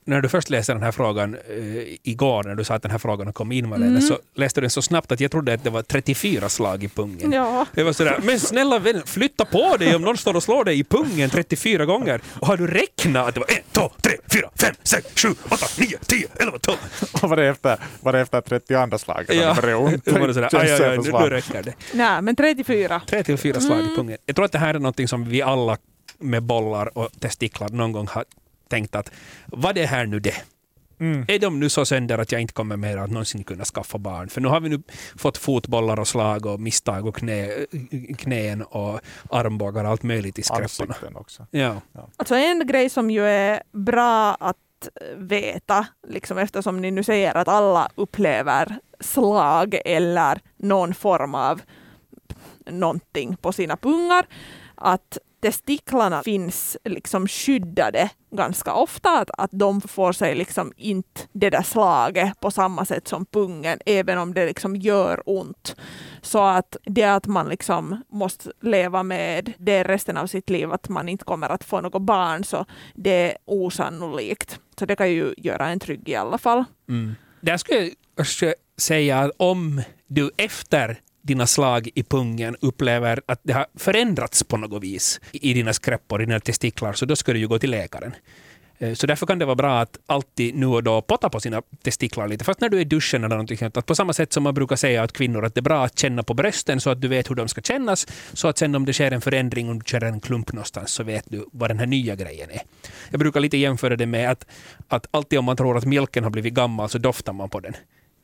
när 0.04 0.20
du 0.20 0.28
först 0.28 0.50
läste 0.50 0.72
den 0.72 0.82
här 0.82 0.92
frågan 0.92 1.34
eh, 1.34 1.98
igår, 2.02 2.44
när 2.44 2.54
du 2.54 2.64
sa 2.64 2.74
att 2.74 2.82
den 2.82 2.90
här 2.90 2.98
frågan 2.98 3.32
kom 3.32 3.52
in, 3.52 3.68
Malena, 3.68 3.86
mm. 3.86 4.00
så 4.00 4.18
läste 4.34 4.60
du 4.60 4.62
den 4.62 4.70
så 4.70 4.82
snabbt 4.82 5.12
att 5.12 5.20
jag 5.20 5.30
trodde 5.30 5.54
att 5.54 5.64
det 5.64 5.70
var 5.70 5.82
34 5.82 6.48
slag 6.48 6.84
i 6.84 6.88
pungen. 6.88 7.32
Ja. 7.32 7.66
Det 7.72 7.82
var 7.82 7.92
sådär, 7.92 8.18
men 8.22 8.40
snälla 8.40 8.78
vän, 8.78 9.02
flytta 9.06 9.44
på 9.44 9.76
dig 9.76 9.94
om 9.94 10.02
någon 10.02 10.16
står 10.16 10.36
och 10.36 10.42
slår 10.42 10.64
dig 10.64 10.78
i 10.78 10.84
pungen 10.84 11.30
34 11.30 11.84
gånger. 11.84 12.20
Och 12.40 12.46
har 12.46 12.56
du 12.56 12.66
räknat 12.66 13.28
att 13.28 13.34
det 13.34 13.40
var 13.40 13.50
1, 13.50 13.64
2, 13.72 13.90
3, 14.02 14.12
4, 14.32 14.50
5, 14.60 14.74
6, 14.82 15.22
7, 15.22 15.28
8, 15.28 15.56
9, 15.78 15.98
10, 16.06 16.26
11, 16.34 16.58
12. 16.58 16.78
Och 17.22 17.30
var 17.30 17.36
det 17.36 17.46
efter, 17.46 17.78
var 18.00 18.12
det 18.12 18.20
efter 18.20 18.40
32 18.40 18.98
slaget? 18.98 19.34
Ja, 19.34 19.54
det 19.54 19.62
började 19.62 19.84
ont. 19.84 20.08
Var 20.08 20.28
det 20.28 20.34
sådär, 20.34 20.48
aj, 20.52 20.72
aj, 20.72 20.84
aj, 20.84 20.98
nu, 20.98 21.12
nu 21.12 21.30
räcker 21.30 21.62
det. 21.62 21.74
Nej, 21.92 22.22
men 22.22 22.36
34. 22.36 23.00
34 23.06 23.60
slag 23.60 23.80
mm. 23.80 23.92
i 23.92 23.96
pungen. 23.96 24.18
Jag 24.26 24.36
tror 24.36 24.44
att 24.44 24.52
det 24.52 24.58
här 24.58 24.74
är 24.74 24.78
något 24.78 25.10
som 25.10 25.28
vi 25.28 25.42
alla 25.42 25.76
med 26.18 26.42
bollar 26.42 26.98
och 26.98 27.08
testiklar 27.20 27.68
någon 27.68 27.92
gång 27.92 28.06
har 28.10 28.24
tänkt 28.68 28.94
att 28.94 29.10
vad 29.46 29.78
är 29.78 29.86
här 29.86 30.06
nu 30.06 30.20
det? 30.20 30.42
Mm. 30.98 31.24
Är 31.28 31.38
de 31.38 31.60
nu 31.60 31.68
så 31.68 31.84
sönder 31.84 32.18
att 32.18 32.32
jag 32.32 32.40
inte 32.40 32.54
kommer 32.54 32.76
mer 32.76 32.96
att 32.96 33.10
någonsin 33.10 33.44
kunna 33.44 33.64
skaffa 33.64 33.98
barn? 33.98 34.28
För 34.28 34.40
nu 34.40 34.48
har 34.48 34.60
vi 34.60 34.68
nu 34.68 34.82
fått 35.16 35.38
fotbollar 35.38 36.00
och 36.00 36.08
slag 36.08 36.46
och 36.46 36.60
misstag 36.60 37.06
och 37.06 37.16
knä, 37.16 37.66
knän 38.18 38.62
och 38.62 39.00
armbågar 39.30 39.84
och 39.84 39.90
allt 39.90 40.02
möjligt 40.02 40.38
i 40.38 40.42
skräpparna. 40.42 41.18
också. 41.18 41.46
Ja. 41.50 41.80
ja. 41.92 42.08
Alltså 42.16 42.34
en 42.34 42.66
grej 42.66 42.90
som 42.90 43.10
ju 43.10 43.26
är 43.26 43.62
bra 43.72 44.34
att 44.34 44.56
veta, 45.16 45.86
liksom 46.08 46.38
eftersom 46.38 46.80
ni 46.80 46.90
nu 46.90 47.02
säger 47.02 47.34
att 47.34 47.48
alla 47.48 47.88
upplever 47.94 48.78
slag 49.00 49.80
eller 49.84 50.40
någon 50.56 50.94
form 50.94 51.34
av 51.34 51.60
någonting 52.70 53.36
på 53.36 53.52
sina 53.52 53.76
pungar, 53.76 54.26
att 54.74 55.18
testiklarna 55.40 56.22
finns 56.22 56.76
liksom 56.84 57.28
skyddade 57.28 58.10
ganska 58.30 58.74
ofta, 58.74 59.18
att, 59.18 59.30
att 59.38 59.50
de 59.52 59.80
får 59.80 60.12
sig 60.12 60.34
liksom 60.34 60.72
inte 60.76 61.20
det 61.32 61.50
där 61.50 61.62
slaget 61.62 62.40
på 62.40 62.50
samma 62.50 62.84
sätt 62.84 63.08
som 63.08 63.26
pungen, 63.26 63.78
även 63.86 64.18
om 64.18 64.34
det 64.34 64.46
liksom 64.46 64.76
gör 64.76 65.22
ont. 65.26 65.76
Så 66.22 66.44
att 66.44 66.76
det 66.84 67.02
att 67.02 67.26
man 67.26 67.48
liksom 67.48 68.02
måste 68.08 68.52
leva 68.60 69.02
med 69.02 69.52
det 69.58 69.84
resten 69.84 70.16
av 70.16 70.26
sitt 70.26 70.50
liv, 70.50 70.72
att 70.72 70.88
man 70.88 71.08
inte 71.08 71.24
kommer 71.24 71.48
att 71.48 71.64
få 71.64 71.80
något 71.80 72.02
barn, 72.02 72.44
så 72.44 72.66
det 72.94 73.30
är 73.30 73.36
osannolikt. 73.44 74.60
Så 74.78 74.86
det 74.86 74.96
kan 74.96 75.10
ju 75.10 75.34
göra 75.36 75.68
en 75.68 75.80
trygg 75.80 76.08
i 76.08 76.14
alla 76.14 76.38
fall. 76.38 76.64
Mm. 76.88 77.14
Där 77.40 77.56
skulle 77.56 77.90
jag 78.16 78.54
säga 78.76 79.18
att 79.18 79.30
om 79.36 79.82
du 80.06 80.30
efter 80.36 81.00
dina 81.26 81.46
slag 81.46 81.88
i 81.94 82.02
pungen 82.02 82.56
upplever 82.60 83.20
att 83.26 83.40
det 83.42 83.52
har 83.52 83.66
förändrats 83.74 84.42
på 84.42 84.56
något 84.56 84.82
vis 84.82 85.20
i 85.32 85.54
dina 85.54 85.72
skräppor, 85.72 86.22
i 86.22 86.26
dina 86.26 86.40
testiklar, 86.40 86.92
så 86.92 87.06
då 87.06 87.16
ska 87.16 87.32
du 87.32 87.38
ju 87.38 87.48
gå 87.48 87.58
till 87.58 87.70
läkaren. 87.70 88.14
Eh, 88.78 88.94
så 88.94 89.06
därför 89.06 89.26
kan 89.26 89.38
det 89.38 89.44
vara 89.44 89.54
bra 89.54 89.80
att 89.80 89.98
alltid 90.06 90.54
nu 90.54 90.66
och 90.66 90.82
då 90.82 91.02
potta 91.02 91.28
på 91.28 91.40
sina 91.40 91.62
testiklar 91.82 92.28
lite. 92.28 92.44
Fast 92.44 92.60
när 92.60 92.68
du 92.68 92.76
är 92.76 92.80
i 92.80 92.84
duschen 92.84 93.24
eller 93.24 93.34
någonting 93.34 93.58
sånt. 93.58 93.76
Att 93.76 93.86
på 93.86 93.94
samma 93.94 94.12
sätt 94.12 94.32
som 94.32 94.42
man 94.42 94.54
brukar 94.54 94.76
säga 94.76 95.02
att 95.02 95.12
kvinnor 95.12 95.44
att 95.44 95.54
det 95.54 95.60
är 95.60 95.62
bra 95.62 95.84
att 95.84 95.98
känna 95.98 96.22
på 96.22 96.34
brösten 96.34 96.80
så 96.80 96.90
att 96.90 97.00
du 97.00 97.08
vet 97.08 97.30
hur 97.30 97.34
de 97.34 97.48
ska 97.48 97.60
kännas. 97.60 98.06
Så 98.32 98.48
att 98.48 98.58
sen 98.58 98.74
om 98.74 98.84
det 98.84 98.92
sker 98.92 99.10
en 99.10 99.20
förändring, 99.20 99.70
om 99.70 99.78
du 99.78 99.84
känner 99.86 100.06
en 100.06 100.20
klump 100.20 100.52
någonstans, 100.52 100.90
så 100.90 101.02
vet 101.02 101.24
du 101.26 101.44
vad 101.52 101.70
den 101.70 101.78
här 101.78 101.86
nya 101.86 102.14
grejen 102.16 102.50
är. 102.50 102.62
Jag 103.10 103.20
brukar 103.20 103.40
lite 103.40 103.56
jämföra 103.56 103.96
det 103.96 104.06
med 104.06 104.30
att, 104.30 104.46
att 104.88 105.06
alltid 105.10 105.38
om 105.38 105.44
man 105.44 105.56
tror 105.56 105.76
att 105.76 105.84
mjölken 105.84 106.24
har 106.24 106.30
blivit 106.30 106.54
gammal 106.54 106.88
så 106.88 106.98
doftar 106.98 107.32
man 107.32 107.48
på 107.48 107.60
den. 107.60 107.74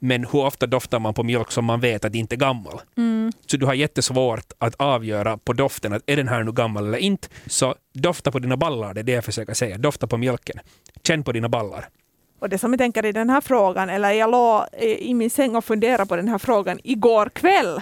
Men 0.05 0.25
hur 0.25 0.45
ofta 0.45 0.67
doftar 0.67 0.99
man 0.99 1.15
på 1.15 1.23
mjölk 1.23 1.51
som 1.51 1.65
man 1.65 1.81
vet 1.81 2.05
att 2.05 2.15
inte 2.15 2.35
är 2.35 2.37
gammal? 2.37 2.81
Mm. 2.97 3.33
Så 3.47 3.57
du 3.57 3.67
har 3.67 3.75
jättesvårt 3.75 4.53
att 4.59 4.75
avgöra 4.75 5.37
på 5.39 5.53
doften 5.53 5.93
att 5.93 6.03
är 6.07 6.17
den 6.17 6.29
här 6.29 6.43
nu 6.43 6.53
gammal 6.53 6.87
eller 6.87 6.99
inte. 6.99 7.29
Så 7.47 7.75
dofta 7.93 8.31
på 8.31 8.39
dina 8.39 8.57
ballar, 8.57 8.95
det 8.95 9.01
är 9.01 9.05
det 9.05 9.13
jag 9.13 9.25
försöker 9.25 9.55
säga. 9.55 9.79
Dofta 9.79 10.07
på 10.07 10.17
mjölken. 10.17 10.59
Känn 11.03 11.25
på 11.25 11.33
dina 11.33 11.49
ballar. 11.49 11.89
Och 12.41 12.49
det 12.49 12.59
som 12.59 12.73
jag 12.73 12.79
tänker 12.79 13.05
i 13.07 13.13
den 13.13 13.31
här 13.31 13.41
frågan, 13.41 13.91
eller 13.91 14.11
jag 14.11 14.31
låg 14.31 14.63
i 14.81 15.15
min 15.15 15.31
säng 15.31 15.57
och 15.57 15.65
funderade 15.65 16.07
på 16.07 16.17
den 16.17 16.29
här 16.29 16.39
frågan 16.39 16.81
igår 16.85 17.29
kväll 17.29 17.81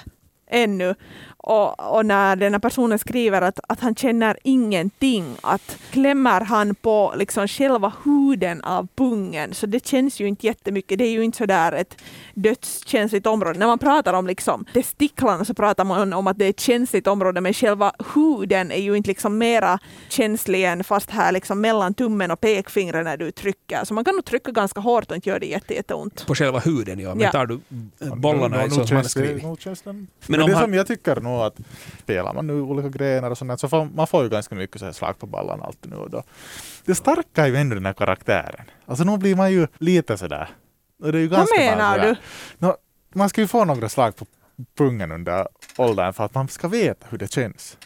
ännu. 0.50 0.94
Och, 1.42 1.96
och, 1.96 2.06
när 2.06 2.36
den 2.36 2.52
här 2.52 2.60
personen 2.60 2.98
skriver 2.98 3.42
att, 3.42 3.60
att 3.68 3.80
han 3.80 3.94
känner 3.94 4.36
ingenting, 4.42 5.36
att 5.40 5.78
klämmer 5.90 6.40
han 6.40 6.74
på 6.74 7.14
liksom 7.16 7.48
själva 7.48 7.92
huden 8.04 8.60
av 8.64 8.88
pungen, 8.94 9.54
så 9.54 9.66
det 9.66 9.86
känns 9.86 10.20
ju 10.20 10.26
inte 10.26 10.46
jättemycket. 10.46 10.98
Det 10.98 11.04
är 11.04 11.10
ju 11.10 11.24
inte 11.24 11.38
så 11.38 11.46
där 11.46 11.72
ett 11.72 11.96
dödskänsligt 12.34 13.26
område. 13.26 13.58
När 13.58 13.66
man 13.66 13.78
pratar 13.78 14.14
om 14.14 14.26
liksom 14.26 14.64
testiklarna 14.74 15.44
så 15.44 15.54
pratar 15.54 15.84
man 15.84 16.12
om 16.12 16.26
att 16.26 16.38
det 16.38 16.44
är 16.44 16.50
ett 16.50 16.60
känsligt 16.60 17.06
område, 17.06 17.40
men 17.40 17.52
själva 17.52 17.92
huden 18.14 18.70
är 18.70 18.80
ju 18.80 18.96
inte 18.96 19.08
liksom 19.08 19.38
mera 19.38 19.78
känslig 20.08 20.64
än 20.64 20.84
fast 20.84 21.10
här 21.10 21.32
liksom 21.32 21.60
mellan 21.60 21.94
tummen 21.94 22.30
och 22.30 22.40
pekfingret 22.40 23.04
när 23.04 23.16
du 23.16 23.30
trycker. 23.30 23.84
Så 23.84 23.94
man 23.94 24.04
kan 24.04 24.14
nog 24.14 24.24
trycka 24.24 24.50
ganska 24.50 24.80
hårt 24.80 25.10
och 25.10 25.16
inte 25.16 25.28
göra 25.28 25.38
det 25.38 25.46
jätte, 25.46 25.74
jätteont. 25.74 26.26
På 26.26 26.34
själva 26.34 26.58
huden, 26.58 26.98
ja. 26.98 27.14
Men 27.14 27.20
ja. 27.20 27.32
tar 27.32 27.46
du 27.46 27.60
bollarna 28.16 28.56
no, 28.56 28.62
no, 28.62 28.66
no, 28.66 28.86
så 28.86 28.86
som 29.74 29.84
Men, 29.84 30.08
men 30.26 30.46
det 30.46 30.54
han... 30.54 30.64
som 30.64 30.74
jag 30.74 30.86
tycker 30.86 31.20
nog 31.30 31.40
att 31.40 31.58
spelar 32.02 32.34
man 32.34 32.46
nu 32.46 32.60
olika 32.60 32.88
grenar 32.88 33.30
och 33.30 33.38
sånt 33.38 33.60
så 33.60 33.68
får 33.68 33.84
man 33.84 34.06
får 34.06 34.22
ju 34.22 34.28
ganska 34.28 34.54
mycket 34.54 34.80
så 34.80 34.92
slag 34.92 35.18
på 35.18 35.26
ballarna 35.26 35.64
alltid 35.64 35.90
nu 35.90 35.96
och 35.96 36.10
då. 36.10 36.22
Det 36.84 36.94
starka 36.94 37.42
är 37.42 37.46
ju 37.46 37.56
ändå 37.56 37.74
den 37.74 37.86
här 37.86 37.92
karaktären. 37.92 38.64
Alltså 38.86 39.04
nu 39.04 39.18
blir 39.18 39.36
man 39.36 39.52
ju 39.52 39.66
lite 39.78 40.18
sådär. 40.18 40.48
Och 41.02 41.12
det 41.12 41.18
är 41.18 41.22
ju 41.22 41.28
ganska 41.28 41.54
Vad 41.58 41.66
menar 41.66 41.98
du? 41.98 42.16
No, 42.58 42.74
man 43.14 43.28
ska 43.28 43.40
ju 43.40 43.46
få 43.46 43.64
några 43.64 43.88
slag 43.88 44.16
på 44.16 44.26
pungen 44.78 45.12
under 45.12 45.48
åldern 45.76 46.12
för 46.12 46.24
att 46.24 46.34
man 46.34 46.48
ska 46.48 46.68
veta 46.68 47.06
hur 47.10 47.18
det 47.18 47.32
känns. 47.32 47.78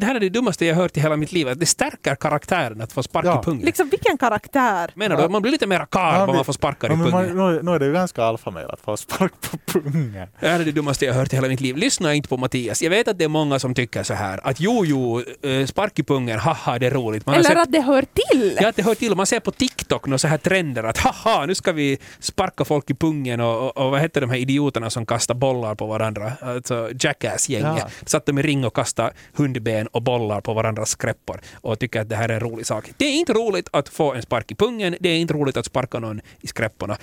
Det 0.00 0.06
här 0.06 0.14
är 0.14 0.20
det 0.20 0.28
dummaste 0.28 0.66
jag 0.66 0.74
hört 0.74 0.96
i 0.96 1.00
hela 1.00 1.16
mitt 1.16 1.32
liv. 1.32 1.48
Att 1.48 1.60
det 1.60 1.66
stärker 1.66 2.14
karaktären 2.14 2.80
att 2.80 2.92
få 2.92 3.02
spark 3.02 3.24
Ja. 3.26 3.40
i 3.40 3.44
pungen. 3.44 3.64
Liksom 3.66 3.88
vilken 3.88 4.18
karaktär? 4.18 4.90
Menar 4.94 5.22
du? 5.22 5.28
Man 5.28 5.42
blir 5.42 5.52
lite 5.52 5.66
mer 5.66 5.86
karl 5.90 6.14
Ja, 6.14 6.26
om 6.26 6.36
man 6.36 6.44
får 6.44 6.52
sparkar 6.52 6.88
i 6.88 6.92
Ja, 6.92 6.96
man, 6.96 7.10
pungen. 7.26 7.64
nu, 7.64 7.70
är 7.74 7.78
det 7.78 7.86
ju 7.86 7.92
ganska 7.92 8.24
alfamail 8.24 8.66
att 8.70 8.80
få 8.80 8.96
spark 8.96 9.32
på 9.40 9.58
pungen. 9.80 10.28
Det 10.40 10.48
här 10.48 10.60
är 10.60 10.64
det 10.64 10.72
dummaste 10.72 11.04
jag 11.04 11.14
hört 11.14 11.32
i 11.32 11.36
hela 11.36 11.48
mitt 11.48 11.60
liv. 11.60 11.76
Lyssna 11.76 12.14
inte 12.14 12.28
på 12.28 12.36
Mattias. 12.36 12.82
Jag 12.82 12.90
vet 12.90 13.08
att 13.08 13.18
det 13.18 13.24
är 13.24 13.28
många 13.28 13.58
som 13.58 13.74
tycker 13.74 14.02
så 14.02 14.14
här 14.14 14.40
att 14.46 14.60
jo, 14.60 14.84
jo, 14.84 15.22
eh, 15.42 15.66
spark 15.66 15.98
i 15.98 16.02
pungen, 16.02 16.38
haha, 16.38 16.78
det 16.78 16.86
är 16.86 16.90
roligt. 16.90 17.26
Man 17.26 17.34
Eller 17.34 17.44
sett, 17.44 17.58
att 17.58 17.72
det 17.72 17.80
hör 17.80 18.02
till? 18.32 18.58
Ja, 18.60 18.68
att 18.68 18.76
det 18.76 18.82
hör 18.82 18.94
till. 18.94 19.14
Man 19.16 19.26
ser 19.26 19.40
på 19.40 19.50
TikTok 19.50 20.06
några 20.06 20.18
så 20.18 20.28
här 20.28 20.38
trender 20.38 20.84
att 20.84 20.98
haha, 20.98 21.46
nu 21.46 21.54
ska 21.54 21.72
vi 21.72 21.98
sparka 22.20 22.64
folk 22.64 22.90
i 22.90 22.94
pungen 22.94 23.40
och, 23.40 23.58
och, 23.66 23.76
och 23.84 23.90
vad 23.90 24.00
heter 24.00 24.20
de 24.20 24.30
här 24.30 24.36
idioterna 24.38 24.90
som 24.90 25.06
kastar 25.06 25.34
bollar 25.34 25.74
på 25.74 25.86
varandra? 25.86 26.32
Alltså 26.40 26.90
Jackass-gänget. 27.00 27.84
Ja. 27.86 27.88
Satt 28.06 28.26
de 28.26 28.38
i 28.38 28.42
ring 28.42 28.64
och 28.64 28.74
kastade 28.76 29.12
hundben 29.36 29.88
och 29.90 30.02
bollar 30.02 30.40
på 30.40 30.54
varandras 30.54 30.90
skräppor 30.90 31.40
och 31.54 31.78
tycker 31.78 32.00
att 32.00 32.08
det 32.08 32.16
här 32.16 32.28
är 32.28 32.34
en 32.34 32.40
rolig 32.40 32.66
sak. 32.66 32.92
Det 32.96 33.04
är 33.04 33.12
inte 33.12 33.32
roligt 33.32 33.68
att 33.72 33.88
få 33.88 34.14
en 34.14 34.22
spark 34.22 34.52
i 34.52 34.54
pungen. 34.54 34.96
Det 35.00 35.08
är 35.08 35.18
inte 35.18 35.34
roligt 35.34 35.56
att 35.56 35.66
sparka 35.66 35.98
någon 35.98 36.20
i 36.40 36.46
skräpporna. 36.46 36.98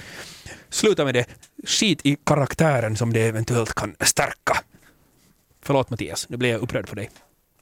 Sluta 0.69 1.06
med 1.06 1.13
det. 1.13 1.26
Skit 1.63 2.06
i 2.06 2.17
karaktären 2.26 2.97
som 2.97 3.13
det 3.13 3.21
eventuellt 3.21 3.73
kan 3.73 3.95
stärka. 4.00 4.58
Förlåt 5.62 5.89
Mattias, 5.89 6.30
nu 6.30 6.38
blev 6.38 6.52
jag 6.52 6.62
upprörd 6.62 6.89
för 6.89 6.95
dig. 6.95 7.10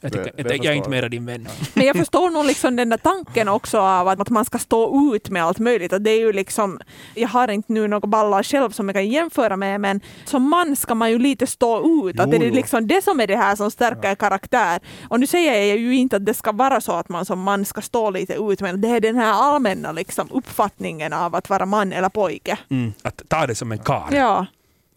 Jag, 0.06 0.14
tycker, 0.26 0.44
Det- 0.44 0.50
det 0.50 0.56
jag, 0.56 0.66
jag 0.66 0.66
är 0.66 0.68
förstår 0.68 0.74
inte 0.76 0.86
jag. 0.86 0.92
mera 0.92 1.10
din 1.10 1.26
vän. 1.26 1.48
Men 1.74 1.86
jag 1.86 1.96
förstår 1.96 2.30
nog 2.30 2.46
liksom 2.46 2.76
den 2.76 2.90
där 2.90 2.98
tanken 2.98 3.48
också 3.48 3.80
av 3.80 4.08
att, 4.08 4.20
att 4.20 4.30
man 4.30 4.46
ska 4.46 4.58
stå 4.58 5.16
ut 5.16 5.30
med 5.30 5.44
allt 5.44 5.60
möjligt. 5.60 5.94
Att 5.94 6.04
det 6.04 6.10
är 6.12 6.20
ju 6.20 6.34
liksom, 6.34 6.80
jag 7.14 7.28
har 7.30 7.48
inte 7.52 7.74
nu 7.74 7.88
några 7.88 8.08
ballar 8.08 8.44
själv 8.44 8.70
som 8.72 8.88
jag 8.90 8.96
kan 8.96 9.08
jämföra 9.10 9.58
med, 9.58 9.82
men 9.82 10.02
som 10.26 10.50
man 10.50 10.76
ska 10.76 10.96
man 10.96 11.12
ju 11.12 11.20
lite 11.20 11.48
stå 11.48 11.78
ut. 12.10 12.20
att 12.20 12.30
Jo, 12.34 12.40
det 12.40 12.48
är 12.48 12.52
liksom 12.52 12.88
det 12.88 13.04
som 13.04 13.20
är 13.20 13.28
det 13.28 13.36
här 13.36 13.56
som 13.56 13.72
stärker 13.72 14.16
karaktär. 14.16 14.80
Och 15.10 15.20
nu 15.20 15.28
säger 15.28 15.66
jag 15.68 15.78
ju 15.78 15.96
inte 15.96 16.16
att 16.16 16.26
det 16.26 16.34
ska 16.34 16.52
vara 16.52 16.82
så 16.82 16.92
att 16.92 17.10
man 17.10 17.26
som 17.26 17.40
man 17.42 17.66
ska 17.66 17.82
stå 17.82 18.10
lite 18.10 18.34
ut, 18.34 18.62
men 18.62 18.82
det 18.82 18.88
är 18.88 19.00
den 19.00 19.16
här 19.16 19.34
allmänna 19.34 19.92
liksom 19.92 20.28
uppfattningen 20.32 21.14
av 21.14 21.36
att 21.36 21.50
vara 21.50 21.66
man 21.66 21.94
eller 21.94 22.10
pojke. 22.10 22.58
Mm, 22.70 22.94
att 23.02 23.22
ta 23.28 23.48
det 23.48 23.56
som 23.56 23.72
en 23.72 23.78
karl. 23.80 24.14
Ja. 24.16 24.46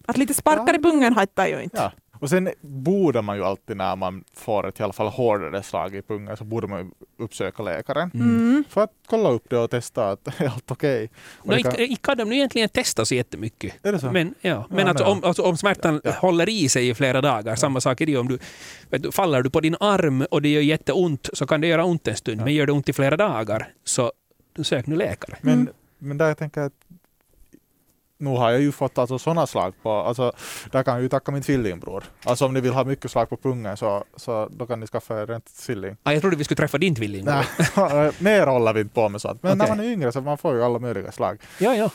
Att 0.07 0.17
lite 0.17 0.35
sparkar 0.35 0.75
i 0.75 0.83
pungen 0.83 1.15
hattar 1.15 1.47
ju 1.47 1.63
inte. 1.63 1.77
Ja. 1.77 1.93
Och 2.21 2.31
sen 2.31 2.49
borde 2.61 3.23
man 3.23 3.37
ju 3.37 3.45
alltid 3.45 3.77
när 3.77 3.97
man 3.97 4.25
får 4.35 4.69
ett 4.69 4.81
i 4.81 4.83
alla 4.83 4.93
fall 4.93 5.07
hårdare 5.09 5.63
slag 5.63 5.95
i 5.95 6.03
pungen 6.03 6.37
så 6.37 6.45
borde 6.45 6.67
man 6.67 6.79
ju 6.81 6.91
uppsöka 7.25 7.63
läkaren. 7.63 8.11
Mm. 8.15 8.65
För 8.69 8.81
att 8.81 8.91
kolla 9.07 9.29
upp 9.31 9.51
det 9.51 9.59
och 9.59 9.71
testa 9.71 10.11
att 10.11 10.41
är 10.41 10.49
allt 10.49 10.71
okej. 10.71 11.11
Inte, 11.45 11.63
kan- 11.87 11.97
kan 11.97 12.17
de 12.17 12.29
nu 12.29 12.35
egentligen 12.35 12.69
testa 12.69 13.05
så 13.05 13.15
jättemycket. 13.15 13.75
Är 13.87 13.93
det 13.93 13.99
så? 13.99 14.11
Men, 14.13 14.35
ja. 14.41 14.67
men 14.71 14.79
Ja, 14.79 14.89
alltså, 14.89 15.05
om, 15.05 15.25
alltså, 15.25 15.43
om 15.43 15.57
smärtan 15.57 16.01
håller 16.21 16.49
i 16.49 16.69
sig 16.69 16.89
i 16.89 16.95
flera 16.95 17.21
dagar, 17.21 17.57
samma 17.57 17.81
sak 17.81 18.01
är 18.01 18.07
det 18.07 18.13
ju 18.13 18.19
om 18.19 18.29
du, 18.29 18.39
vet 18.91 19.03
du 19.03 19.13
faller 19.13 19.43
du 19.43 19.51
på 19.51 19.61
din 19.61 19.77
arm 19.81 20.27
och 20.31 20.43
det 20.43 20.49
gör 20.49 20.61
jätteont 20.61 21.29
så 21.33 21.47
kan 21.47 21.61
det 21.61 21.67
göra 21.67 21.85
ont 21.85 22.09
en 22.09 22.17
stund. 22.17 22.41
Ja. 22.41 22.45
Men 22.45 22.55
gör 22.55 22.67
det 22.67 22.73
ont 22.73 22.89
i 22.89 22.93
flera 22.93 23.17
dagar 23.17 23.69
så 23.85 24.13
sök 24.63 24.87
nu 24.87 24.97
läkare. 24.97 25.37
Men, 25.41 25.55
Mm. 25.55 25.73
men 25.99 26.19
där 26.19 26.27
jag 26.29 26.39
tänker 26.39 26.61
att 26.61 26.73
nu 28.19 28.31
har 28.31 28.51
jag 28.51 28.61
ju 28.61 28.73
fått 28.73 28.99
alltså 28.99 29.19
sådana 29.19 29.47
slag 29.47 29.75
på, 29.83 29.91
alltså 29.93 30.33
där 30.73 30.83
kan 30.83 30.95
jag 30.95 31.03
ju 31.03 31.09
tacka 31.09 31.33
min 31.33 31.43
tvillingbror. 31.43 32.05
Alltså 32.25 32.47
om 32.47 32.55
ni 32.55 32.61
vill 32.61 32.73
ha 32.73 32.85
mycket 32.85 33.11
slag 33.11 33.29
på 33.29 33.37
pungen 33.37 33.77
så, 33.77 34.05
så 34.17 34.49
då 34.51 34.67
kan 34.67 34.81
ni 34.81 34.87
skaffa 34.87 35.23
er 35.23 35.31
en 35.31 35.41
tvilling. 35.41 35.97
Ah, 36.03 36.13
jag 36.13 36.21
trodde 36.21 36.37
vi 36.37 36.45
skulle 36.45 36.57
träffa 36.57 36.79
din 36.79 36.95
tvilling. 36.95 37.25
Nej, 37.25 37.45
mer 38.19 38.47
håller 38.47 38.73
vi 38.73 38.81
inte 38.81 38.95
på 38.95 39.09
med 39.09 39.21
sånt. 39.21 39.43
Men 39.43 39.59
när 39.59 39.65
Okej. 39.65 39.77
man 39.77 39.87
är 39.87 39.93
yngre 39.93 40.13
så 40.13 40.21
man 40.21 40.39
får 40.39 40.55
ju 40.55 40.65
alla 40.65 40.79
möjliga 40.79 41.13
slag. 41.13 41.39
Ja, 41.59 41.75
ja. 41.75 41.91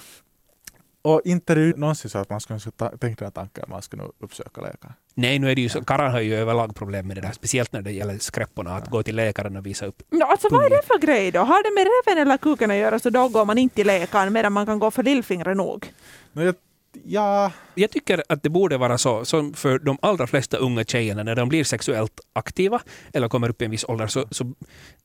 Och 1.06 1.22
inte 1.26 1.54
är 1.54 1.56
det 1.56 1.62
ju 1.62 1.74
någonsin 1.78 2.10
så 2.10 2.18
att 2.18 2.30
man 2.30 2.40
skulle 2.40 2.60
ta, 2.60 2.90
tänka 2.98 3.26
den 3.26 3.32
tanken 3.32 3.64
att 3.64 3.70
man 3.70 3.82
ska 3.82 3.98
nu 3.98 4.04
uppsöka 4.20 4.62
läkare. 4.62 4.94
Nej, 5.14 5.40
nu 5.40 5.52
är 5.52 5.56
det 5.56 5.62
ju 5.62 5.70
så. 5.70 5.84
Karlar 5.84 6.10
har 6.10 6.20
ju 6.20 6.36
överlag 6.36 6.76
problem 6.76 7.08
med 7.08 7.18
det 7.18 7.22
där, 7.22 7.32
speciellt 7.32 7.72
när 7.74 7.82
det 7.82 7.92
gäller 7.92 8.18
skräpporna, 8.18 8.76
att 8.76 8.90
gå 8.90 9.04
till 9.04 9.16
läkaren 9.16 9.56
och 9.58 9.66
visa 9.66 9.86
upp. 9.86 10.04
Ja, 10.10 10.26
alltså 10.26 10.48
vad 10.52 10.66
är 10.66 10.70
det 10.70 10.82
för 10.88 11.00
grej 11.00 11.32
då? 11.32 11.40
Har 11.40 11.64
det 11.64 11.72
med 11.76 11.88
reven 11.92 12.22
eller 12.28 12.38
kuken 12.38 12.72
att 12.72 12.78
göra 12.78 13.00
så 13.00 13.10
då 13.10 13.28
går 13.28 13.46
man 13.46 13.58
inte 13.58 13.76
till 13.76 13.88
läkaren 13.88 14.34
medan 14.34 14.54
man 14.54 14.66
kan 14.66 14.80
gå 14.80 14.92
för 14.92 15.04
lillfingret 15.04 15.58
nog? 15.58 15.94
Men 16.32 16.46
jag, 16.46 16.56
ja, 17.04 17.52
Jag 17.76 17.92
tycker 17.92 18.24
att 18.30 18.44
det 18.44 18.50
borde 18.50 18.78
vara 18.78 18.98
så, 18.98 19.26
som 19.26 19.54
för 19.54 19.80
de 19.80 19.98
allra 20.02 20.28
flesta 20.28 20.58
unga 20.58 20.84
tjejerna, 20.84 21.24
när 21.24 21.36
de 21.36 21.50
blir 21.50 21.64
sexuellt 21.64 22.20
aktiva 22.34 22.82
eller 23.14 23.30
kommer 23.30 23.50
upp 23.50 23.62
i 23.62 23.66
en 23.66 23.72
viss 23.72 23.86
ålder, 23.88 24.08
så, 24.08 24.28
så 24.32 24.54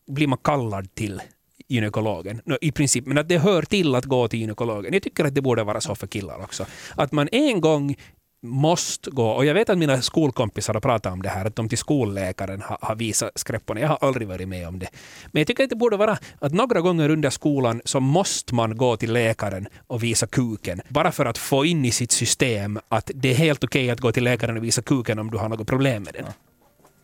blir 0.07 0.27
man 0.27 0.39
kallad 0.39 0.95
till 0.95 1.23
gynekologen. 1.69 2.41
No, 2.45 2.57
I 2.61 2.73
princip, 2.73 3.07
men 3.07 3.19
att 3.19 3.29
det 3.29 3.39
hör 3.39 3.63
till 3.63 3.95
att 3.95 4.05
gå 4.05 4.29
till 4.29 4.41
gynekologen. 4.41 4.93
Jag 4.93 5.03
tycker 5.03 5.25
att 5.25 5.35
det 5.35 5.43
borde 5.43 5.65
vara 5.65 5.81
så 5.81 5.95
för 5.95 6.07
killar 6.07 6.43
också. 6.43 6.67
Att 6.97 7.13
man 7.13 7.29
en 7.33 7.61
gång 7.61 7.97
måste 8.43 9.11
gå, 9.11 9.29
och 9.29 9.45
jag 9.45 9.55
vet 9.55 9.71
att 9.71 9.79
mina 9.79 10.03
skolkompisar 10.03 10.75
har 10.75 10.81
pratat 10.81 11.13
om 11.13 11.23
det 11.23 11.29
här, 11.29 11.45
att 11.45 11.57
de 11.57 11.69
till 11.69 11.79
skolläkaren 11.79 12.63
har, 12.63 12.79
har 12.81 12.97
visat 12.97 13.31
skräpporna. 13.35 13.81
Jag 13.81 13.89
har 13.89 13.99
aldrig 14.01 14.29
varit 14.29 14.49
med 14.49 14.69
om 14.69 14.79
det. 14.79 14.89
Men 15.33 15.41
jag 15.41 15.47
tycker 15.47 15.65
att 15.65 15.71
det 15.71 15.77
borde 15.77 15.97
vara 15.97 16.19
att 16.39 16.53
några 16.53 16.81
gånger 16.81 17.09
under 17.09 17.31
skolan 17.31 17.83
så 17.85 18.01
måste 18.01 18.55
man 18.55 18.77
gå 18.77 18.97
till 18.97 19.13
läkaren 19.13 19.69
och 19.87 20.03
visa 20.03 20.27
kuken. 20.27 20.81
Bara 20.89 21.13
för 21.13 21.27
att 21.27 21.39
få 21.39 21.65
in 21.65 21.85
i 21.85 21.91
sitt 21.91 22.13
system 22.13 22.79
att 22.89 23.11
det 23.15 23.31
är 23.31 23.35
helt 23.35 23.65
okej 23.65 23.91
att 23.91 24.01
gå 24.01 24.13
till 24.13 24.25
läkaren 24.25 24.57
och 24.57 24.65
visa 24.65 24.83
kuken 24.83 25.19
om 25.19 25.31
du 25.31 25.39
har 25.39 25.49
något 25.49 25.67
problem 25.67 26.03
med 26.03 26.15
den. 26.15 26.25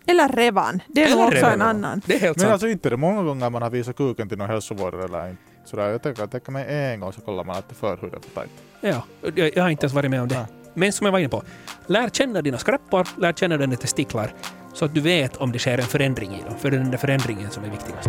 Eller 0.06 0.28
revan. 0.28 0.82
Det 0.88 1.02
är 1.04 1.10
nog 1.10 1.18
Eller 1.18 1.26
också 1.26 1.36
revan. 1.36 1.52
en 1.52 1.62
annan. 1.62 2.02
Det 2.06 2.14
är 2.14 2.18
helt 2.18 2.36
men 2.36 2.40
sant. 2.42 2.52
alltså 2.52 2.68
inte 2.68 2.90
det 2.90 2.96
många 2.96 3.22
gånger 3.22 3.50
man 3.50 3.62
har 3.62 3.70
visat 3.70 3.96
kuken 3.96 4.28
till 4.28 4.38
någon 4.38 4.48
hälsovårdare 4.50 5.04
eller 5.04 5.28
inte. 5.28 5.42
Sådär, 5.64 5.88
jag 5.88 6.02
tänker 6.02 6.22
att 6.22 6.30
tänker 6.30 6.52
mig 6.52 6.64
en 6.92 7.00
gång 7.00 7.12
så 7.12 7.20
kollar 7.20 7.44
man 7.44 7.56
att 7.56 7.68
det 7.68 7.74
förhuden 7.74 8.20
är 8.32 8.34
tajt. 8.34 8.50
Ja, 8.80 9.04
jag, 9.34 9.56
jag 9.56 9.62
har 9.62 9.70
inte 9.70 9.84
ens 9.84 9.94
varit 9.94 10.10
med 10.10 10.22
om 10.22 10.28
det. 10.28 10.34
Ja. 10.34 10.46
Men 10.74 10.92
som 10.92 11.04
jag 11.04 11.12
var 11.12 11.18
inne 11.18 11.28
på, 11.28 11.42
lär 11.86 12.08
känna 12.08 12.42
dina 12.42 12.58
skräppor, 12.58 13.08
lär 13.20 13.32
känna 13.32 13.56
dina 13.56 13.76
testiklar, 13.76 14.34
så 14.74 14.84
att 14.84 14.94
du 14.94 15.00
vet 15.00 15.36
om 15.36 15.52
det 15.52 15.58
sker 15.58 15.78
en 15.78 15.84
förändring 15.84 16.30
i 16.34 16.42
dem. 16.48 16.58
För 16.58 16.70
det 16.70 16.76
är 16.76 16.80
den 16.80 16.90
där 16.90 16.98
förändringen 16.98 17.50
som 17.50 17.64
är 17.64 17.70
viktigast. 17.70 18.08